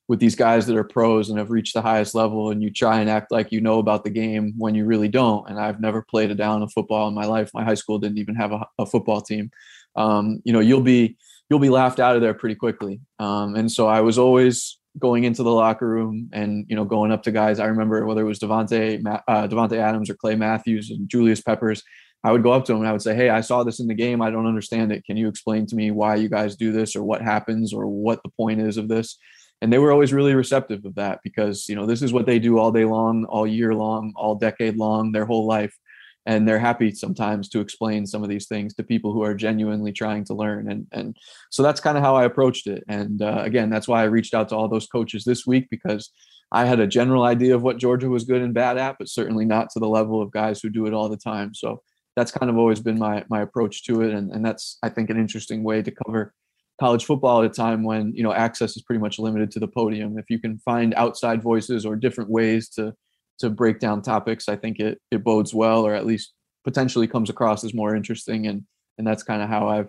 [0.08, 3.00] with these guys that are pros and have reached the highest level and you try
[3.00, 6.02] and act like you know about the game when you really don't and i've never
[6.02, 8.64] played a down of football in my life my high school didn't even have a,
[8.78, 9.50] a football team
[9.96, 11.16] um, you know you'll be
[11.48, 15.24] you'll be laughed out of there pretty quickly um, and so i was always going
[15.24, 18.24] into the locker room and you know going up to guys i remember whether it
[18.24, 21.82] was davante uh, davante adams or clay matthews and julius peppers
[22.26, 23.86] I would go up to them and I would say, Hey, I saw this in
[23.86, 24.20] the game.
[24.20, 25.04] I don't understand it.
[25.04, 28.20] Can you explain to me why you guys do this or what happens or what
[28.24, 29.16] the point is of this?
[29.62, 32.40] And they were always really receptive of that because, you know, this is what they
[32.40, 35.78] do all day long, all year long, all decade long, their whole life.
[36.26, 39.92] And they're happy sometimes to explain some of these things to people who are genuinely
[39.92, 40.70] trying to learn.
[40.70, 41.16] And, and
[41.50, 42.82] so that's kind of how I approached it.
[42.88, 46.10] And uh, again, that's why I reached out to all those coaches this week because
[46.52, 49.44] I had a general idea of what Georgia was good and bad at, but certainly
[49.44, 51.54] not to the level of guys who do it all the time.
[51.54, 51.82] So
[52.16, 55.10] that's kind of always been my my approach to it, and and that's I think
[55.10, 56.32] an interesting way to cover
[56.80, 59.68] college football at a time when you know access is pretty much limited to the
[59.68, 60.18] podium.
[60.18, 62.94] If you can find outside voices or different ways to
[63.38, 66.32] to break down topics, I think it it bodes well, or at least
[66.64, 68.46] potentially comes across as more interesting.
[68.46, 68.64] And
[68.98, 69.88] and that's kind of how I've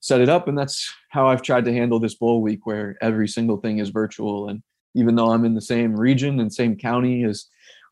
[0.00, 3.28] set it up, and that's how I've tried to handle this bowl week, where every
[3.28, 4.48] single thing is virtual.
[4.48, 4.62] And
[4.94, 7.46] even though I'm in the same region and same county as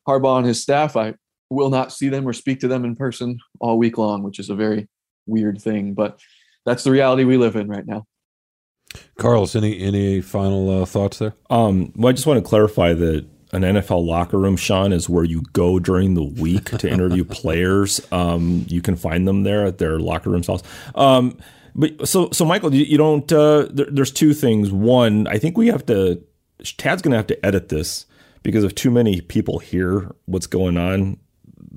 [0.07, 1.15] Harbaugh and his staff, I
[1.49, 4.51] will not see them or speak to them in person all week long, which is
[4.51, 4.89] a very
[5.27, 5.95] weird thing.
[5.95, 6.21] But
[6.67, 8.07] that's the reality we live in right now.
[9.19, 11.35] Carlos, any any final uh, thoughts there?
[11.49, 15.25] Um, well, I just want to clarify that an NFL locker room, Shawn, is where
[15.25, 18.01] you go during the week to interview players.
[18.13, 20.63] Um, you can find them there at their locker room stalls.
[20.95, 21.37] Um,
[21.75, 23.31] but so, so Michael, you, you don't.
[23.33, 24.71] Uh, there, there's two things.
[24.71, 26.23] One, I think we have to.
[26.77, 28.07] Tad's going to have to edit this
[28.43, 31.19] because if too many people hear what's going on,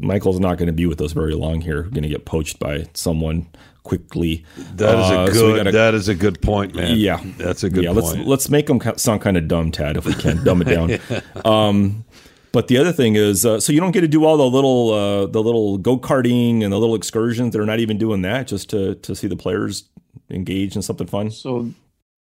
[0.04, 1.84] Michael's not going to be with us very long here.
[1.84, 3.48] Going to get poached by someone
[3.84, 4.46] quickly.
[4.76, 5.36] That is a uh, good.
[5.36, 6.98] So gotta, that is a good point, man.
[6.98, 7.84] Yeah, that's a good.
[7.84, 8.06] Yeah, point.
[8.06, 10.90] let's let's make them sound kind of dumb, Tad, if we can dumb it down.
[11.10, 11.22] yeah.
[11.46, 12.06] um,
[12.52, 14.92] but the other thing is, uh, so you don't get to do all the little
[14.92, 17.54] uh, the little go karting and the little excursions.
[17.54, 19.90] They're not even doing that just to to see the players
[20.30, 21.32] engage in something fun.
[21.32, 21.72] So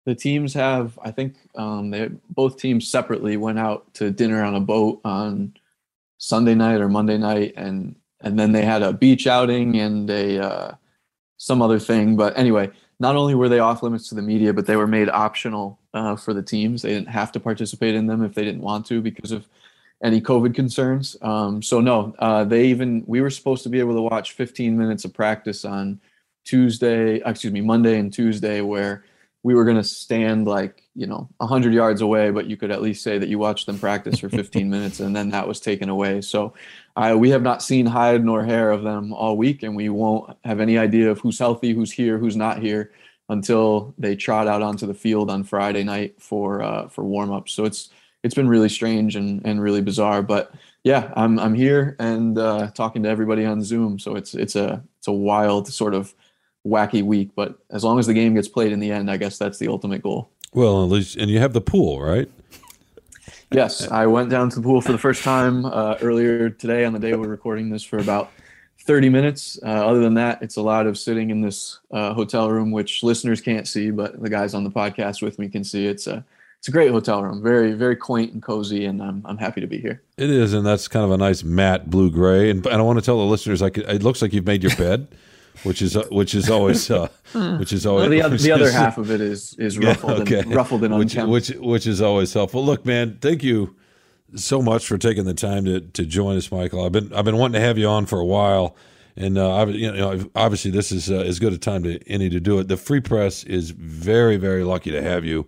[0.05, 4.55] the teams have, I think, um, they both teams separately went out to dinner on
[4.55, 5.53] a boat on
[6.23, 10.41] Sunday night or Monday night, and and then they had a beach outing and a
[10.41, 10.75] uh,
[11.35, 12.15] some other thing.
[12.15, 15.09] But anyway, not only were they off limits to the media, but they were made
[15.09, 16.81] optional uh, for the teams.
[16.81, 19.45] They didn't have to participate in them if they didn't want to because of
[20.01, 21.17] any COVID concerns.
[21.21, 24.77] Um, so no, uh, they even we were supposed to be able to watch 15
[24.77, 25.99] minutes of practice on
[26.45, 29.03] Tuesday, excuse me, Monday and Tuesday, where
[29.43, 32.81] we were going to stand like you know 100 yards away but you could at
[32.81, 35.89] least say that you watched them practice for 15 minutes and then that was taken
[35.89, 36.21] away.
[36.21, 36.53] So
[36.95, 40.35] uh, we have not seen hide nor hair of them all week and we won't
[40.43, 42.91] have any idea of who's healthy who's here who's not here
[43.29, 47.65] until they trot out onto the field on friday night for uh, for warm-up so
[47.65, 47.89] it's
[48.21, 52.69] it's been really strange and, and really bizarre but yeah i'm i'm here and uh,
[52.71, 53.99] talking to everybody on zoom.
[53.99, 56.13] So it's it's a it's a wild sort of
[56.65, 57.31] wacky week.
[57.35, 59.67] But as long as the game gets played in the end, I guess that's the
[59.67, 60.29] ultimate goal.
[60.53, 62.29] Well, at least, and you have the pool, right?
[63.51, 66.93] Yes, I went down to the pool for the first time uh, earlier today on
[66.93, 68.31] the day we're recording this for about
[68.81, 69.59] 30 minutes.
[69.63, 73.03] Uh, other than that, it's a lot of sitting in this uh, hotel room, which
[73.03, 75.85] listeners can't see, but the guys on the podcast with me can see.
[75.85, 76.25] It's a
[76.57, 79.67] it's a great hotel room, very very quaint and cozy, and I'm I'm happy to
[79.67, 80.01] be here.
[80.17, 82.49] It is, and that's kind of a nice matte blue gray.
[82.49, 84.75] And, and I want to tell the listeners, like it looks like you've made your
[84.75, 85.07] bed
[85.63, 87.57] which is uh, which is always uh, hmm.
[87.59, 90.37] which is always well, the, other, the other half of it is is ruffled yeah,
[90.37, 90.39] okay.
[90.39, 92.63] and ruffled and which, which which is always helpful.
[92.63, 93.75] Look, man, thank you
[94.35, 96.85] so much for taking the time to to join us, Michael.
[96.85, 98.75] I've been I've been wanting to have you on for a while,
[99.15, 102.39] and uh, you know, obviously this is uh, as good a time to any to
[102.39, 102.67] do it.
[102.67, 105.47] The Free Press is very, very lucky to have you.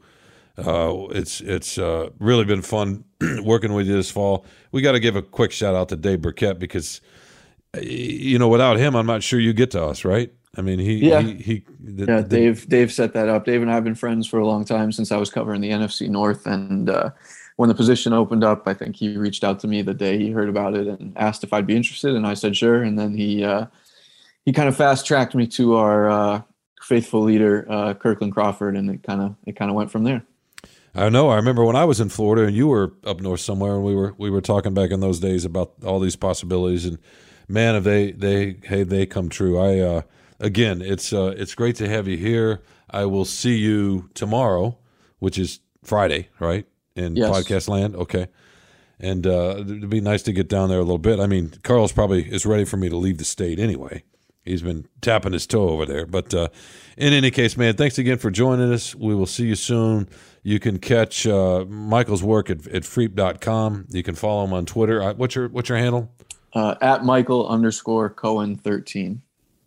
[0.57, 3.03] Uh, it's it's uh, really been fun
[3.43, 4.45] working with you this fall.
[4.71, 7.01] We got to give a quick shout out to Dave Birkett because
[7.81, 10.31] you know without him, I'm not sure you get to us, right?
[10.57, 13.45] I mean, he yeah he, he the, yeah Dave Dave set that up.
[13.45, 15.71] Dave and I have been friends for a long time since I was covering the
[15.71, 17.09] NFC North, and uh,
[17.57, 20.31] when the position opened up, I think he reached out to me the day he
[20.31, 22.83] heard about it and asked if I'd be interested, and I said sure.
[22.83, 23.65] And then he uh,
[24.45, 26.41] he kind of fast tracked me to our uh,
[26.81, 30.23] faithful leader uh, Kirkland Crawford, and it kind of it kind of went from there.
[30.97, 31.29] I know.
[31.29, 33.93] I remember when I was in Florida and you were up north somewhere, and we
[33.93, 36.85] were we were talking back in those days about all these possibilities.
[36.85, 36.97] And
[37.47, 39.59] man, if they they hey they come true.
[39.59, 40.01] I uh,
[40.39, 42.61] again, it's uh, it's great to have you here.
[42.89, 44.77] I will see you tomorrow,
[45.19, 46.65] which is Friday, right?
[46.95, 47.29] in yes.
[47.29, 47.95] podcast land.
[47.95, 48.27] Okay.
[48.99, 51.19] And uh, it'd be nice to get down there a little bit.
[51.19, 54.03] I mean, Carlos probably is ready for me to leave the state anyway.
[54.43, 56.05] He's been tapping his toe over there.
[56.05, 56.49] But uh,
[56.97, 58.95] in any case, man, thanks again for joining us.
[58.95, 60.07] We will see you soon.
[60.43, 63.87] You can catch uh, Michael's work at, at freep.com.
[63.89, 65.01] You can follow him on Twitter.
[65.01, 66.13] Uh, what's your what's your handle?
[66.55, 69.21] Uh, at Michael underscore Cohen 13.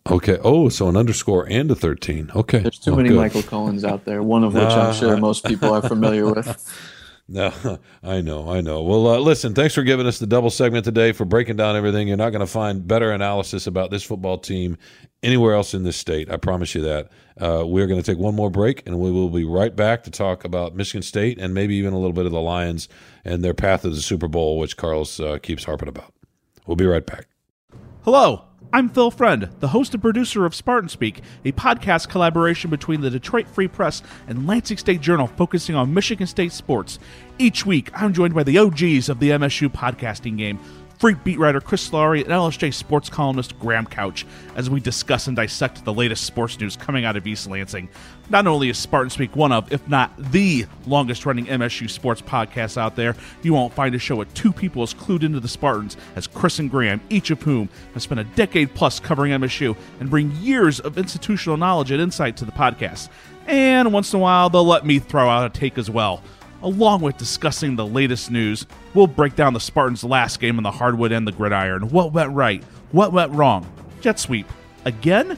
[0.09, 0.39] Okay.
[0.43, 2.31] Oh, so an underscore and a 13.
[2.35, 2.59] Okay.
[2.59, 3.17] There's too many good.
[3.17, 6.85] Michael Cohens out there, one of which I'm sure most people are familiar with.
[7.31, 8.81] No, I know, I know.
[8.81, 12.07] Well, uh, listen, thanks for giving us the double segment today, for breaking down everything.
[12.07, 14.79] You're not going to find better analysis about this football team
[15.21, 16.31] anywhere else in this state.
[16.31, 17.11] I promise you that.
[17.39, 20.11] Uh, we're going to take one more break, and we will be right back to
[20.11, 22.89] talk about Michigan State and maybe even a little bit of the Lions
[23.23, 26.11] and their path to the Super Bowl, which Carlos uh, keeps harping about.
[26.69, 27.27] We'll be right back.
[28.03, 28.43] Hello.
[28.71, 33.09] I'm Phil Friend, the host and producer of Spartan Speak, a podcast collaboration between the
[33.09, 36.99] Detroit Free Press and Lansing State Journal focusing on Michigan State sports.
[37.39, 40.59] Each week, I'm joined by the OGs of the MSU podcasting game,
[40.99, 44.25] Freep beat writer Chris Solari, and LSJ sports columnist Graham Couch
[44.57, 47.87] as we discuss and dissect the latest sports news coming out of East Lansing.
[48.29, 52.77] Not only is Spartan Speak one of, if not the longest running MSU sports podcast
[52.77, 55.95] out there, you won't find a show with two people as clued into the Spartans
[56.17, 60.09] as Chris and Graham, each of whom have spent a decade plus covering MSU and
[60.09, 63.07] bring years of institutional knowledge and insight to the podcast.
[63.47, 66.21] And once in a while, they'll let me throw out a take as well
[66.61, 68.65] along with discussing the latest news.
[68.93, 71.89] We'll break down the Spartans' last game on the hardwood and the gridiron.
[71.89, 72.63] What went right?
[72.91, 73.71] What went wrong?
[74.01, 74.47] Jet sweep.
[74.85, 75.37] Again?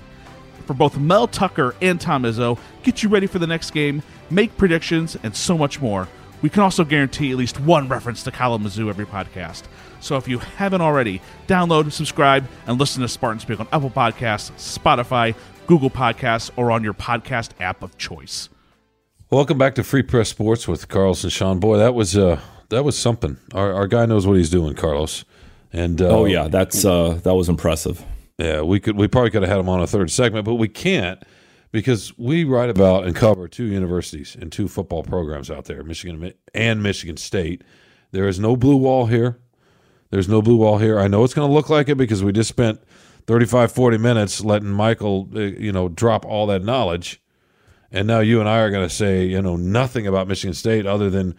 [0.66, 4.56] For both Mel Tucker and Tom Izzo, get you ready for the next game, make
[4.58, 6.08] predictions, and so much more.
[6.42, 9.64] We can also guarantee at least one reference to Kalamazoo every podcast.
[10.00, 14.52] So if you haven't already, download, subscribe, and listen to Spartan Speak on Apple Podcasts,
[14.80, 15.36] Spotify,
[15.68, 18.50] Google Podcasts, or on your podcast app of choice.
[19.32, 21.60] Welcome back to Free Press Sports with Carlos and Shawn.
[21.60, 23.38] Boy, that was uh, that was something.
[23.54, 25.24] Our, our guy knows what he's doing, Carlos.
[25.72, 28.04] And uh, oh yeah, that's uh, that was impressive.
[28.38, 30.68] Yeah, we could we probably could have had him on a third segment, but we
[30.68, 31.24] can't
[31.72, 36.34] because we write about and cover two universities and two football programs out there, Michigan
[36.54, 37.64] and Michigan State.
[38.12, 39.40] There is no blue wall here.
[40.10, 41.00] There's no blue wall here.
[41.00, 42.84] I know it's going to look like it because we just spent
[43.28, 47.22] 35 40 minutes letting Michael uh, you know drop all that knowledge
[47.92, 50.86] and now you and I are going to say, you know, nothing about Michigan State
[50.86, 51.36] other than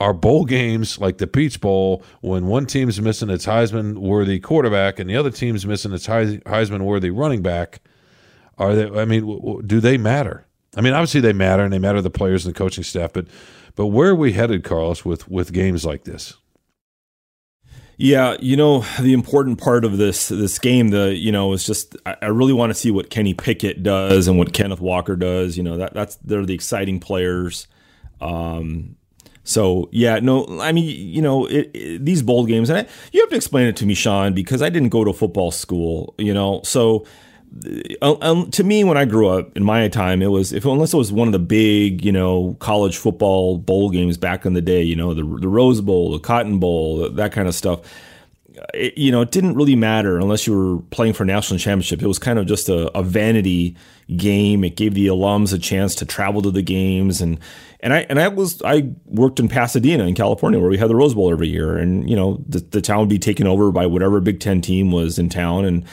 [0.00, 4.98] our bowl games, like the Peach Bowl, when one team's missing its Heisman worthy quarterback
[4.98, 7.80] and the other team's missing its Heisman worthy running back,
[8.56, 10.46] are they, I mean, do they matter?
[10.76, 13.26] I mean, obviously they matter and they matter the players and the coaching staff, but,
[13.74, 16.36] but where are we headed, Carlos, with, with games like this?
[18.02, 21.96] Yeah, you know the important part of this this game, the you know, is just
[22.06, 25.58] I, I really want to see what Kenny Pickett does and what Kenneth Walker does.
[25.58, 27.68] You know that that's they're the exciting players.
[28.22, 28.96] Um,
[29.44, 33.20] so yeah, no, I mean you know it, it, these bowl games, and I, you
[33.20, 36.14] have to explain it to me, Shawn, because I didn't go to football school.
[36.16, 37.04] You know, so
[38.00, 40.94] Uh, um, to me, when I grew up in my time, it was if unless
[40.94, 44.62] it was one of the big, you know, college football bowl games back in the
[44.62, 47.80] day, you know, the the Rose Bowl, the Cotton Bowl, that kind of stuff.
[48.56, 52.02] Uh, it, you know, it didn't really matter unless you were playing for national championship.
[52.02, 53.76] It was kind of just a, a vanity
[54.16, 54.62] game.
[54.64, 57.38] It gave the alums a chance to travel to the games and
[57.82, 60.96] and I and I was I worked in Pasadena in California where we had the
[60.96, 63.86] Rose Bowl every year, and you know the, the town would be taken over by
[63.86, 65.84] whatever Big Ten team was in town, and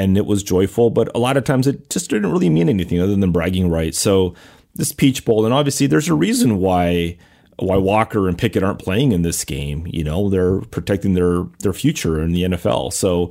[0.00, 3.00] and it was joyful, but a lot of times it just didn't really mean anything
[3.00, 3.98] other than bragging rights.
[3.98, 4.34] So
[4.74, 7.18] this Peach Bowl, and obviously there's a reason why
[7.58, 9.86] why Walker and Pickett aren't playing in this game.
[9.86, 12.92] You know, they're protecting their their future in the NFL.
[12.92, 13.30] So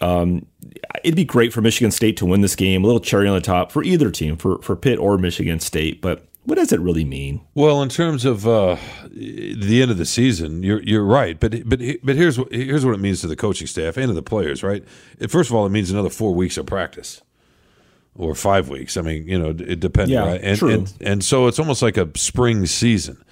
[0.00, 0.46] um,
[1.04, 2.84] it'd be great for Michigan State to win this game.
[2.84, 6.00] A little cherry on the top for either team, for for Pitt or Michigan State.
[6.00, 7.42] But what does it really mean?
[7.54, 8.78] Well, in terms of uh,
[9.10, 12.94] the end of the season, you're you're right, but but but here's what here's what
[12.94, 14.82] it means to the coaching staff and to the players, right?
[15.28, 17.20] First of all, it means another four weeks of practice
[18.14, 18.96] or five weeks.
[18.96, 20.40] I mean, you know, it depends, yeah, right?
[20.42, 20.70] And, true.
[20.70, 23.22] and and so it's almost like a spring season.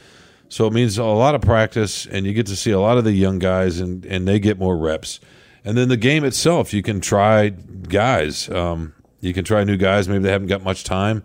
[0.50, 3.04] So it means a lot of practice, and you get to see a lot of
[3.04, 5.20] the young guys, and and they get more reps.
[5.64, 8.50] And then the game itself, you can try guys.
[8.50, 8.92] Um,
[9.22, 10.06] you can try new guys.
[10.06, 11.24] Maybe they haven't got much time.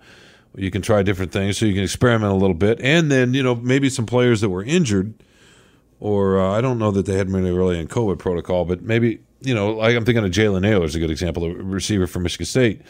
[0.55, 2.79] You can try different things, so you can experiment a little bit.
[2.81, 5.13] And then you know maybe some players that were injured,
[5.99, 9.21] or uh, I don't know that they had many really in COVID protocol, but maybe
[9.41, 12.23] you know like I'm thinking of Jalen Nailor is a good example, a receiver from
[12.23, 12.81] Michigan State.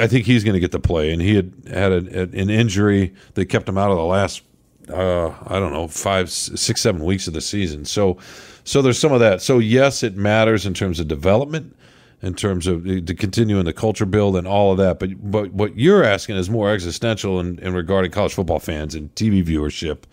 [0.00, 3.12] I think he's going to get to play, and he had had a, an injury
[3.34, 4.42] that kept him out of the last
[4.90, 7.84] uh, I don't know five, six, seven weeks of the season.
[7.84, 8.18] So,
[8.64, 9.42] so there's some of that.
[9.42, 11.76] So yes, it matters in terms of development,
[12.24, 14.98] in terms of to continue in the culture build and all of that.
[14.98, 19.14] But but what you're asking is more existential in, in regarding college football fans and
[19.14, 20.04] TV viewership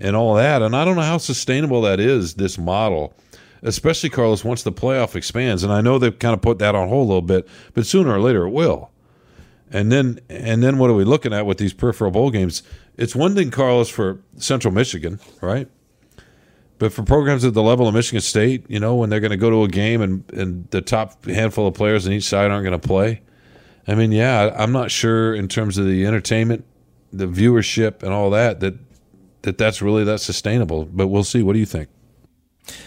[0.00, 0.60] and all that.
[0.60, 2.34] And I don't know how sustainable that is.
[2.34, 3.14] This model.
[3.64, 6.88] Especially Carlos, once the playoff expands, and I know they've kind of put that on
[6.88, 8.90] hold a little bit, but sooner or later it will.
[9.70, 12.64] And then and then what are we looking at with these peripheral bowl games?
[12.96, 15.68] It's one thing, Carlos, for Central Michigan, right?
[16.82, 19.36] But for programs at the level of Michigan State, you know, when they're going to
[19.36, 22.64] go to a game and, and the top handful of players on each side aren't
[22.64, 23.22] going to play,
[23.86, 26.64] I mean, yeah, I'm not sure in terms of the entertainment,
[27.12, 28.74] the viewership, and all that that
[29.42, 30.84] that that's really that sustainable.
[30.86, 31.40] But we'll see.
[31.40, 31.88] What do you think?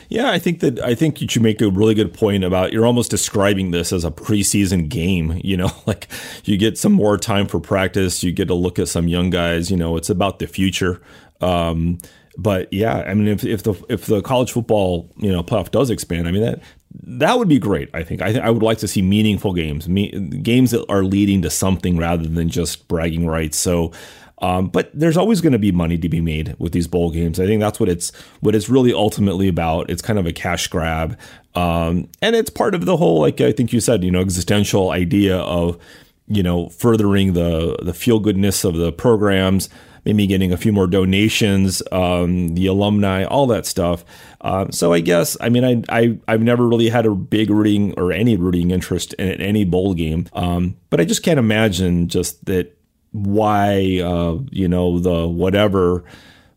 [0.09, 3.11] Yeah, I think that I think you make a really good point about you're almost
[3.11, 5.39] describing this as a preseason game.
[5.41, 6.09] You know, like
[6.43, 9.71] you get some more time for practice, you get to look at some young guys.
[9.71, 11.01] You know, it's about the future.
[11.41, 11.97] Um,
[12.37, 15.89] but yeah, I mean, if, if the if the college football you know playoff does
[15.89, 16.61] expand, I mean that
[17.03, 17.89] that would be great.
[17.93, 21.03] I think I th- I would like to see meaningful games, me- games that are
[21.03, 23.57] leading to something rather than just bragging rights.
[23.57, 23.91] So
[24.39, 27.39] um, but there's always going to be money to be made with these bowl games.
[27.39, 29.89] I think that's what it's what it's really ultimately about.
[29.89, 31.17] It's kind of a cash grab,
[31.55, 34.91] um, and it's part of the whole, like I think you said, you know, existential
[34.91, 35.77] idea of
[36.27, 39.69] you know furthering the the feel goodness of the programs.
[40.05, 44.05] Maybe getting a few more donations, um, the alumni, all that stuff.
[44.41, 47.93] Um, so I guess I mean I, I I've never really had a big rooting
[47.97, 52.45] or any rooting interest in any bowl game, um, but I just can't imagine just
[52.45, 52.77] that
[53.11, 56.03] why uh, you know the whatever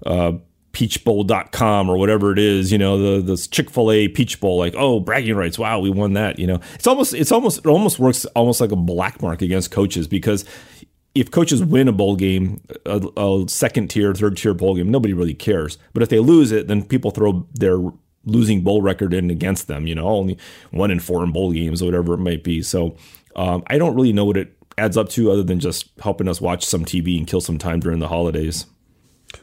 [0.05, 0.33] uh,
[0.73, 5.35] peachbowl.com or whatever it is you know the this chick-fil-a peach bowl like oh bragging
[5.35, 8.61] rights wow we won that you know it's almost it's almost it almost works almost
[8.61, 10.45] like a black mark against coaches because
[11.21, 15.15] if coaches win a bowl game a, a second tier third tier bowl game nobody
[15.15, 17.79] really cares but if they lose it then people throw their
[18.25, 20.37] losing bowl record in against them you know only
[20.71, 22.97] one in four in bowl games or whatever it might be so
[23.37, 26.41] um, i don't really know what it adds up to other than just helping us
[26.41, 28.67] watch some TV and kill some time during the holidays.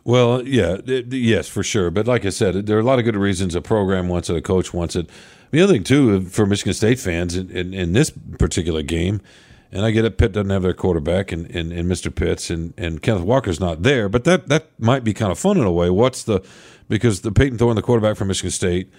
[0.04, 1.92] Well, yeah, it, yes, for sure.
[1.92, 4.36] But like I said, there are a lot of good reasons a program wants it,
[4.36, 5.10] a coach wants it.
[5.52, 9.22] The other thing too, for Michigan State fans in, in, in this particular game,
[9.76, 12.14] and I get it, Pitt doesn't have their quarterback, and, and, and Mr.
[12.14, 15.58] Pitts and, and Kenneth Walker's not there, but that that might be kind of fun
[15.58, 15.90] in a way.
[15.90, 16.42] What's the
[16.88, 18.90] because the Payton Thorne, the quarterback from Michigan State,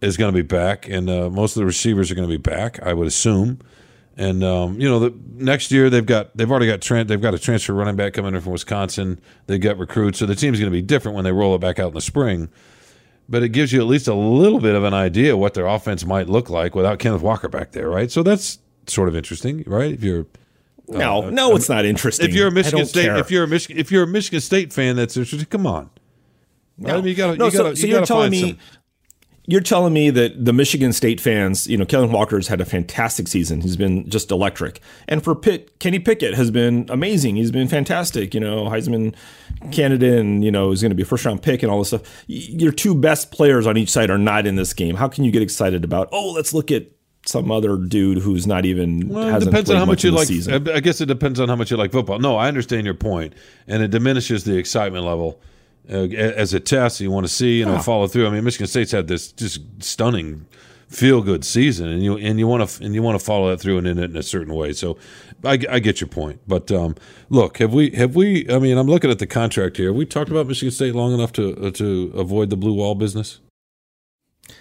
[0.00, 2.42] is going to be back, and uh, most of the receivers are going to be
[2.42, 3.60] back, I would assume.
[4.16, 7.06] And um, you know, the next year they've got they've already got Trent.
[7.06, 9.20] They've got a transfer running back coming in from Wisconsin.
[9.46, 11.78] They've got recruits, so the team's going to be different when they roll it back
[11.78, 12.48] out in the spring.
[13.28, 16.04] But it gives you at least a little bit of an idea what their offense
[16.04, 18.10] might look like without Kenneth Walker back there, right?
[18.10, 18.58] So that's
[18.88, 19.92] sort of interesting, right?
[19.92, 20.26] If you're
[20.92, 22.28] uh, no, no, it's not interesting.
[22.28, 23.16] If you're a Michigan State, care.
[23.16, 25.46] if you're a Michigan, if you're a Michigan State fan, that's interesting.
[25.46, 25.90] Come on,
[26.78, 28.50] no, I mean, you got no, you gotta, so, so you are telling me.
[28.50, 28.58] Some,
[29.48, 33.28] you're telling me that the Michigan State fans, you know, Kellen Walker's had a fantastic
[33.28, 33.60] season.
[33.60, 34.80] He's been just electric.
[35.06, 37.36] And for Pitt, Kenny Pickett has been amazing.
[37.36, 38.34] He's been fantastic.
[38.34, 39.14] You know, Heisman
[39.70, 41.88] candidate and, you know, is going to be a first round pick and all this
[41.88, 42.24] stuff.
[42.26, 44.96] Your two best players on each side are not in this game.
[44.96, 46.88] How can you get excited about, oh, let's look at
[47.26, 50.28] some other dude who's not even well, it depends on how much, much you like
[50.28, 50.68] season.
[50.68, 52.18] I guess it depends on how much you like football.
[52.18, 53.34] No, I understand your point,
[53.66, 55.40] and it diminishes the excitement level
[55.90, 58.26] uh, as a test you want to see and you know, follow through.
[58.26, 60.46] I mean, Michigan State's had this just stunning
[60.88, 63.58] feel good season, and you and you want to and you want to follow that
[63.58, 64.72] through and in it in a certain way.
[64.72, 64.96] So,
[65.44, 66.40] I, I get your point.
[66.46, 66.94] But um,
[67.28, 68.48] look, have we have we?
[68.50, 69.88] I mean, I'm looking at the contract here.
[69.88, 72.94] Have we talked about Michigan State long enough to uh, to avoid the blue wall
[72.94, 73.40] business?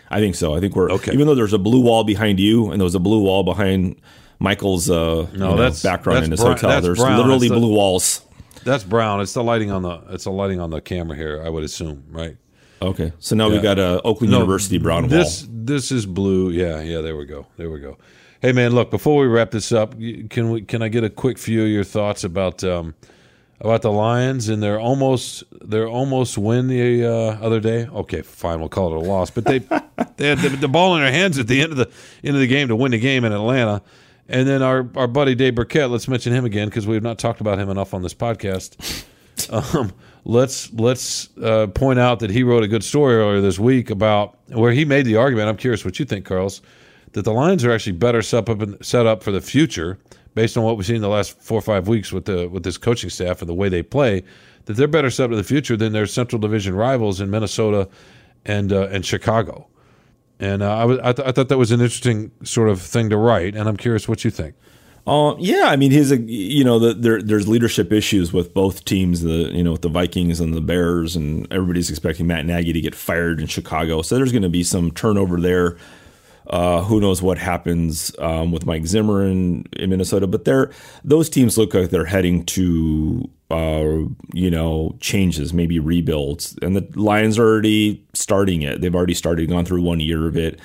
[0.09, 0.55] I think so.
[0.55, 1.13] I think we're okay.
[1.13, 3.99] Even though there's a blue wall behind you, and there was a blue wall behind
[4.39, 6.81] Michael's uh, no, you know, that's, background that's in his hotel.
[6.81, 7.17] There's brown.
[7.17, 8.21] literally the, blue walls.
[8.63, 9.21] That's brown.
[9.21, 11.41] It's the lighting on the it's the lighting on the camera here.
[11.43, 12.37] I would assume, right?
[12.81, 13.55] Okay, so now yeah.
[13.55, 15.51] we got a Oakland no, University brown this, wall.
[15.63, 16.51] This is blue.
[16.51, 17.01] Yeah, yeah.
[17.01, 17.47] There we go.
[17.57, 17.97] There we go.
[18.41, 18.91] Hey man, look.
[18.91, 19.95] Before we wrap this up,
[20.29, 22.93] can we can I get a quick few of your thoughts about um,
[23.59, 27.09] about the Lions and their almost their almost win the uh,
[27.41, 27.87] other day.
[27.87, 29.59] Okay, fine, we'll call it a loss, but they
[30.17, 31.89] they had the, the, ball in their hands at the end of the
[32.23, 33.81] end of the game to win the game in Atlanta.
[34.27, 37.41] And then our our buddy Dave Birkett, let's mention him again because we've not talked
[37.41, 39.05] about him enough on this podcast.
[39.49, 39.91] Um,
[40.23, 44.37] let's let's uh, point out that he wrote a good story earlier this week about
[44.47, 45.49] where he made the argument.
[45.49, 46.61] I'm curious what you think, Carlos,
[47.11, 49.99] that the Lions are actually better set up set up for the future
[50.35, 52.63] based on what we've seen in the last four or five weeks with the with
[52.63, 54.23] this coaching staff and the way they play,
[54.65, 57.89] that they're better set up for the future than their Central Division rivals in Minnesota
[58.45, 59.67] and uh, and Chicago.
[60.37, 63.09] And uh, I, was, I, th- I thought that was an interesting sort of thing
[63.09, 64.55] to write, and I'm curious what you think.
[65.07, 68.85] Uh, yeah, I mean, he's a you know the, there, there's leadership issues with both
[68.85, 72.73] teams, the you know with the Vikings and the Bears, and everybody's expecting Matt Nagy
[72.73, 75.77] to get fired in Chicago, so there's going to be some turnover there.
[76.47, 80.27] Uh, who knows what happens um, with Mike Zimmer in, in Minnesota?
[80.27, 80.71] But they're
[81.03, 86.87] those teams look like they're heading to uh, you know changes, maybe rebuilds, and the
[86.99, 88.81] Lions are already starting it.
[88.81, 90.59] They've already started, gone through one year of it,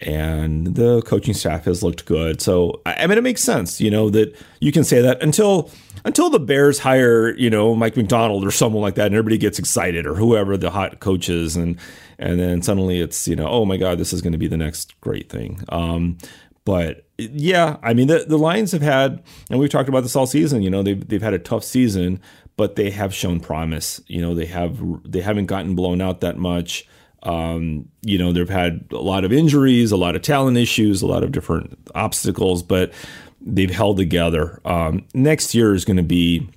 [0.00, 2.40] and the coaching staff has looked good.
[2.40, 5.70] So I mean, it makes sense, you know, that you can say that until
[6.04, 9.58] until the Bears hire, you know, Mike Macdonald or someone like that, and everybody gets
[9.58, 11.78] excited, or whoever the hot coach is, and
[12.18, 14.56] and then suddenly it's you know oh my god this is going to be the
[14.56, 15.60] next great thing.
[15.68, 16.18] Um,
[16.64, 20.26] but yeah i mean the, the lions have had and we've talked about this all
[20.26, 22.20] season you know they've, they've had a tough season
[22.56, 24.00] but they have shown promise.
[24.06, 26.88] You know they have they haven't gotten blown out that much.
[27.22, 31.06] Um, you know they've had a lot of injuries a lot of talent issues a
[31.06, 32.92] lot of different obstacles but
[33.40, 34.60] they've held together.
[34.64, 36.48] Um, next year is going to be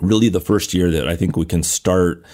[0.00, 2.24] really the first year that i think we can start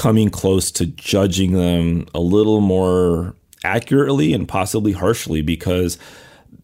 [0.00, 3.34] coming close to judging them a little more
[3.64, 5.98] accurately and possibly harshly because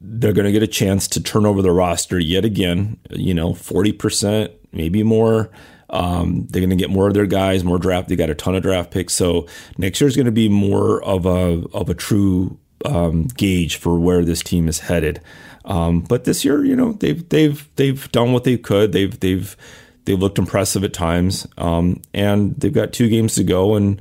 [0.01, 3.51] they're going to get a chance to turn over the roster yet again, you know,
[3.51, 5.51] 40%, maybe more.
[5.91, 8.09] Um, they're going to get more of their guys, more draft.
[8.09, 9.13] They got a ton of draft picks.
[9.13, 13.77] So next year is going to be more of a, of a true um, gauge
[13.77, 15.21] for where this team is headed.
[15.67, 18.93] Um, but this year, you know, they've, they've, they've done what they could.
[18.93, 19.55] They've, they've,
[20.07, 24.01] They've looked impressive at times, um, and they've got two games to go, and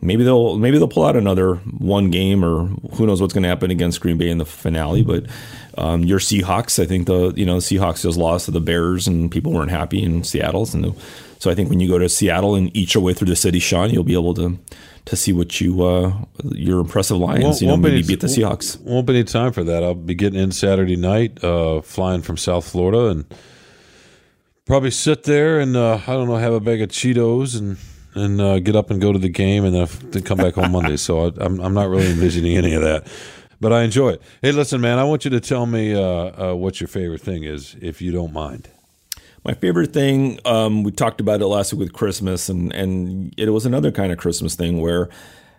[0.00, 3.48] maybe they'll maybe they'll pull out another one game, or who knows what's going to
[3.48, 5.02] happen against Green Bay in the finale.
[5.02, 5.26] But
[5.78, 9.30] um, your Seahawks, I think the you know Seahawks just lost to the Bears, and
[9.30, 10.94] people weren't happy in Seattle's, and
[11.38, 13.58] so I think when you go to Seattle and eat your way through the city,
[13.58, 14.58] Shawn, you'll be able to
[15.06, 16.14] to see what you uh,
[16.52, 18.80] your impressive Lions, you know, maybe beat the Seahawks.
[18.80, 19.82] Won't be any time for that.
[19.82, 23.26] I'll be getting in Saturday night, uh, flying from South Florida, and
[24.64, 27.76] probably sit there and uh, I don't know, have a bag of Cheetos and
[28.16, 30.96] and uh, get up and go to the game and then, come back home Monday.
[30.96, 33.08] So I, am I'm not really envisioning any of that,
[33.60, 34.22] but I enjoy it.
[34.40, 37.42] Hey, listen, man, I want you to tell me uh, uh, what your favorite thing
[37.42, 38.68] is, if you don't mind.
[39.44, 43.50] My favorite thing, um, we talked about it last week with Christmas, and and it
[43.50, 45.10] was another kind of Christmas thing where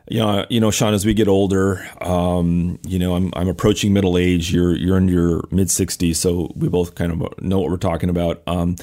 [0.07, 3.91] you know, you know, Shawn, as we get older, um, you know, I'm, I'm approaching
[3.91, 4.53] middle age.
[4.53, 8.09] You're you're in your mid 60s, so we both kind of know what we're talking
[8.09, 8.43] about.
[8.45, 8.75] Um,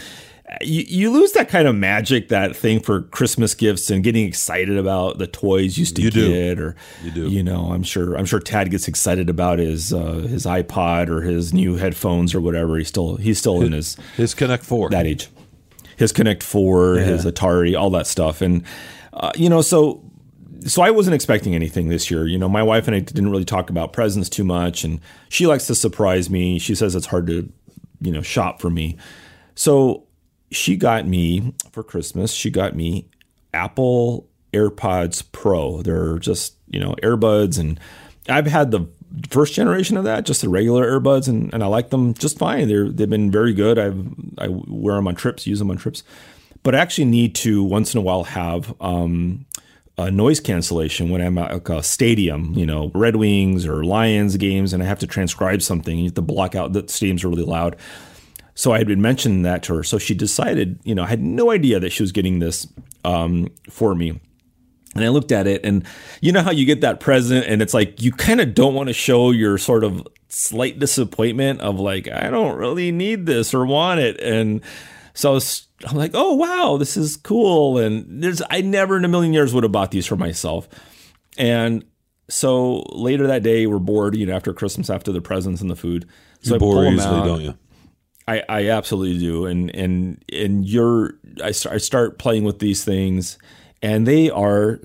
[0.61, 4.77] you, you lose that kind of magic, that thing for Christmas gifts and getting excited
[4.77, 6.63] about the toys used to you get, do.
[6.65, 7.29] or you do.
[7.29, 11.23] You know, I'm sure I'm sure Tad gets excited about his uh, his iPod or
[11.23, 12.77] his new headphones or whatever.
[12.77, 15.29] He's still he's still his, in his his Connect Four that age,
[15.97, 17.05] his Connect Four, yeah.
[17.05, 18.65] his Atari, all that stuff, and
[19.13, 20.03] uh, you know, so
[20.67, 22.27] so I wasn't expecting anything this year.
[22.27, 25.47] You know, my wife and I didn't really talk about presents too much, and she
[25.47, 26.59] likes to surprise me.
[26.59, 27.51] She says it's hard to,
[28.01, 28.97] you know, shop for me.
[29.55, 30.07] So
[30.51, 32.33] she got me for Christmas.
[32.33, 33.09] She got me
[33.55, 35.83] Apple AirPods Pro.
[35.83, 37.81] They're just you know earbuds, and
[38.29, 38.87] I've had the
[39.29, 42.69] first generation of that, just the regular earbuds, and, and I like them just fine.
[42.69, 43.79] They're they've been very good.
[43.79, 44.07] I've
[44.39, 46.03] I wear them on trips, use them on trips,
[46.63, 49.47] but I actually need to once in a while have um,
[49.99, 54.73] uh, noise cancellation when I'm at a stadium, you know, Red Wings or Lions games,
[54.73, 55.99] and I have to transcribe something.
[55.99, 57.77] You have to block out the stadiums are really loud.
[58.55, 59.83] So I had been mentioning that to her.
[59.83, 62.67] So she decided, you know, I had no idea that she was getting this
[63.05, 64.21] um, for me.
[64.95, 65.87] And I looked at it, and
[66.21, 68.89] you know how you get that present, and it's like you kind of don't want
[68.89, 73.65] to show your sort of slight disappointment of like, I don't really need this or
[73.65, 74.21] want it.
[74.21, 74.61] And
[75.15, 77.79] so was I'm like, oh wow, this is cool.
[77.79, 80.69] And there's I never in a million years would have bought these for myself.
[81.39, 81.85] And
[82.29, 85.77] so later that day, we're bored, you know, after Christmas, after the presents and the
[85.77, 86.09] food.
[86.41, 87.27] So you I bore easily, out.
[87.27, 87.55] don't you?
[88.29, 89.47] I, I absolutely do.
[89.47, 93.39] And and and you're I start, I start playing with these things,
[93.83, 94.81] and they are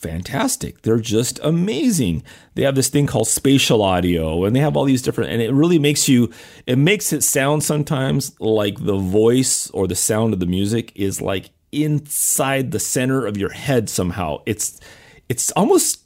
[0.00, 0.82] fantastic.
[0.82, 2.22] They're just amazing.
[2.54, 5.52] They have this thing called spatial audio and they have all these different and it
[5.52, 6.32] really makes you
[6.66, 11.20] it makes it sound sometimes like the voice or the sound of the music is
[11.20, 14.38] like inside the center of your head somehow.
[14.46, 14.80] It's
[15.28, 16.02] it's almost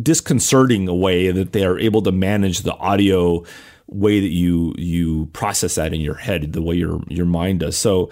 [0.00, 3.44] disconcerting a way that they are able to manage the audio
[3.86, 7.76] way that you you process that in your head, the way your your mind does.
[7.76, 8.10] So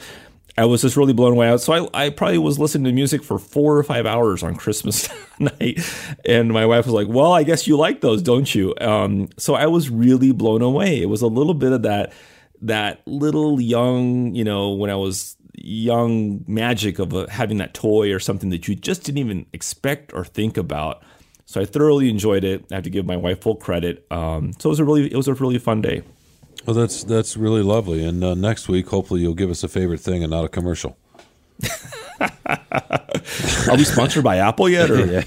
[0.59, 1.57] I was just really blown away.
[1.59, 5.09] So I, I probably was listening to music for four or five hours on Christmas
[5.39, 5.79] night.
[6.25, 8.75] And my wife was like, Well, I guess you like those, don't you?
[8.81, 11.01] Um, so I was really blown away.
[11.01, 12.13] It was a little bit of that
[12.63, 18.13] that little young, you know, when I was young magic of a, having that toy
[18.13, 21.03] or something that you just didn't even expect or think about.
[21.45, 22.65] So I thoroughly enjoyed it.
[22.71, 24.07] I have to give my wife full credit.
[24.11, 26.03] Um, so it was a really it was a really fun day.
[26.65, 28.05] Well, that's that's really lovely.
[28.05, 30.97] And uh, next week, hopefully, you'll give us a favorite thing and not a commercial.
[32.21, 34.91] Are we sponsored by Apple yet?
[34.91, 35.05] Or?
[35.07, 35.23] yeah,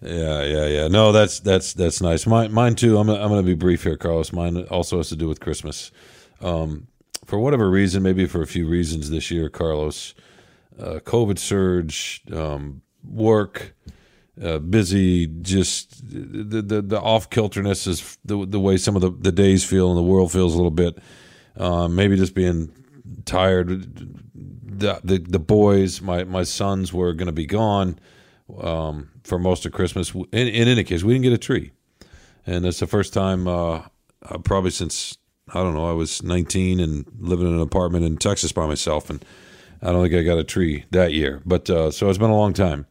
[0.00, 0.88] yeah, yeah, yeah.
[0.88, 2.26] No, that's that's that's nice.
[2.26, 2.98] Mine, mine too.
[2.98, 4.32] I'm I'm going to be brief here, Carlos.
[4.32, 5.90] Mine also has to do with Christmas.
[6.40, 6.86] Um,
[7.24, 10.14] for whatever reason, maybe for a few reasons this year, Carlos,
[10.78, 13.74] uh, COVID surge, um, work,
[14.42, 19.10] uh, busy, just the the, the off kilterness is the the way some of the,
[19.10, 20.98] the days feel and the world feels a little bit.
[21.56, 22.72] Uh, maybe just being
[23.26, 23.68] tired.
[24.34, 27.98] The, the the boys, my my sons were going to be gone
[28.58, 30.14] um, for most of Christmas.
[30.14, 31.72] In, in any case, we didn't get a tree,
[32.46, 33.82] and it's the first time uh,
[34.22, 35.18] uh probably since
[35.52, 39.10] I don't know I was 19 and living in an apartment in Texas by myself,
[39.10, 39.22] and
[39.82, 41.42] I don't think I got a tree that year.
[41.44, 42.86] But uh, so it's been a long time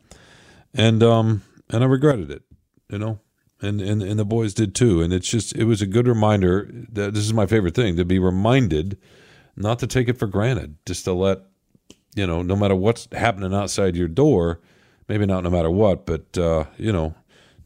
[0.73, 2.43] and um and I regretted it,
[2.89, 3.19] you know,
[3.61, 5.01] and and and the boys did too.
[5.01, 8.05] And it's just it was a good reminder that this is my favorite thing to
[8.05, 8.97] be reminded
[9.55, 11.39] not to take it for granted, just to let
[12.15, 14.59] you know, no matter what's happening outside your door,
[15.07, 17.13] maybe not no matter what, but uh, you know,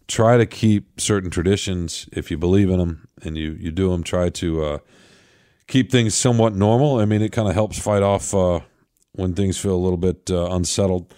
[0.08, 4.04] try to keep certain traditions if you believe in them and you you do them.
[4.04, 4.78] Try to uh,
[5.68, 7.00] keep things somewhat normal.
[7.00, 8.62] I mean, it kind of helps fight off uh,
[9.14, 11.14] when things feel a little bit uh, unsettled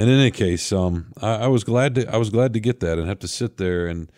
[0.00, 2.98] in any case, um, I, I, was glad to I was glad to get that
[2.98, 4.10] and have to sit there and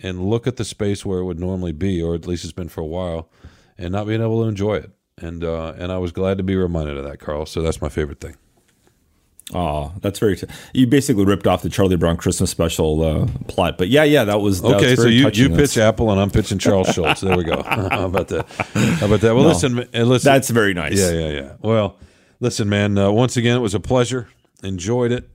[0.00, 2.68] and look at the space where it would normally be, or at least it's been
[2.68, 3.30] for a while,
[3.76, 4.90] and not being able to enjoy it.
[5.16, 7.46] And uh, and I was glad to be reminded of that, Carl.
[7.46, 8.36] So that's my favorite thing.
[9.54, 10.36] Oh, that's very.
[10.36, 14.24] T- you basically ripped off the Charlie Brown Christmas special uh, plot, but yeah, yeah,
[14.24, 14.90] that was that okay.
[14.90, 17.20] Was so you, you pitch Apple and I'm pitching Charles Schulz.
[17.20, 17.62] There we go.
[17.66, 18.48] How about that?
[18.48, 19.34] How about that?
[19.34, 20.32] Well, no, listen, listen.
[20.32, 20.98] That's very nice.
[20.98, 21.52] Yeah, yeah, yeah.
[21.60, 21.96] Well,
[22.40, 22.98] listen, man.
[22.98, 24.28] Uh, once again, it was a pleasure
[24.62, 25.30] enjoyed it.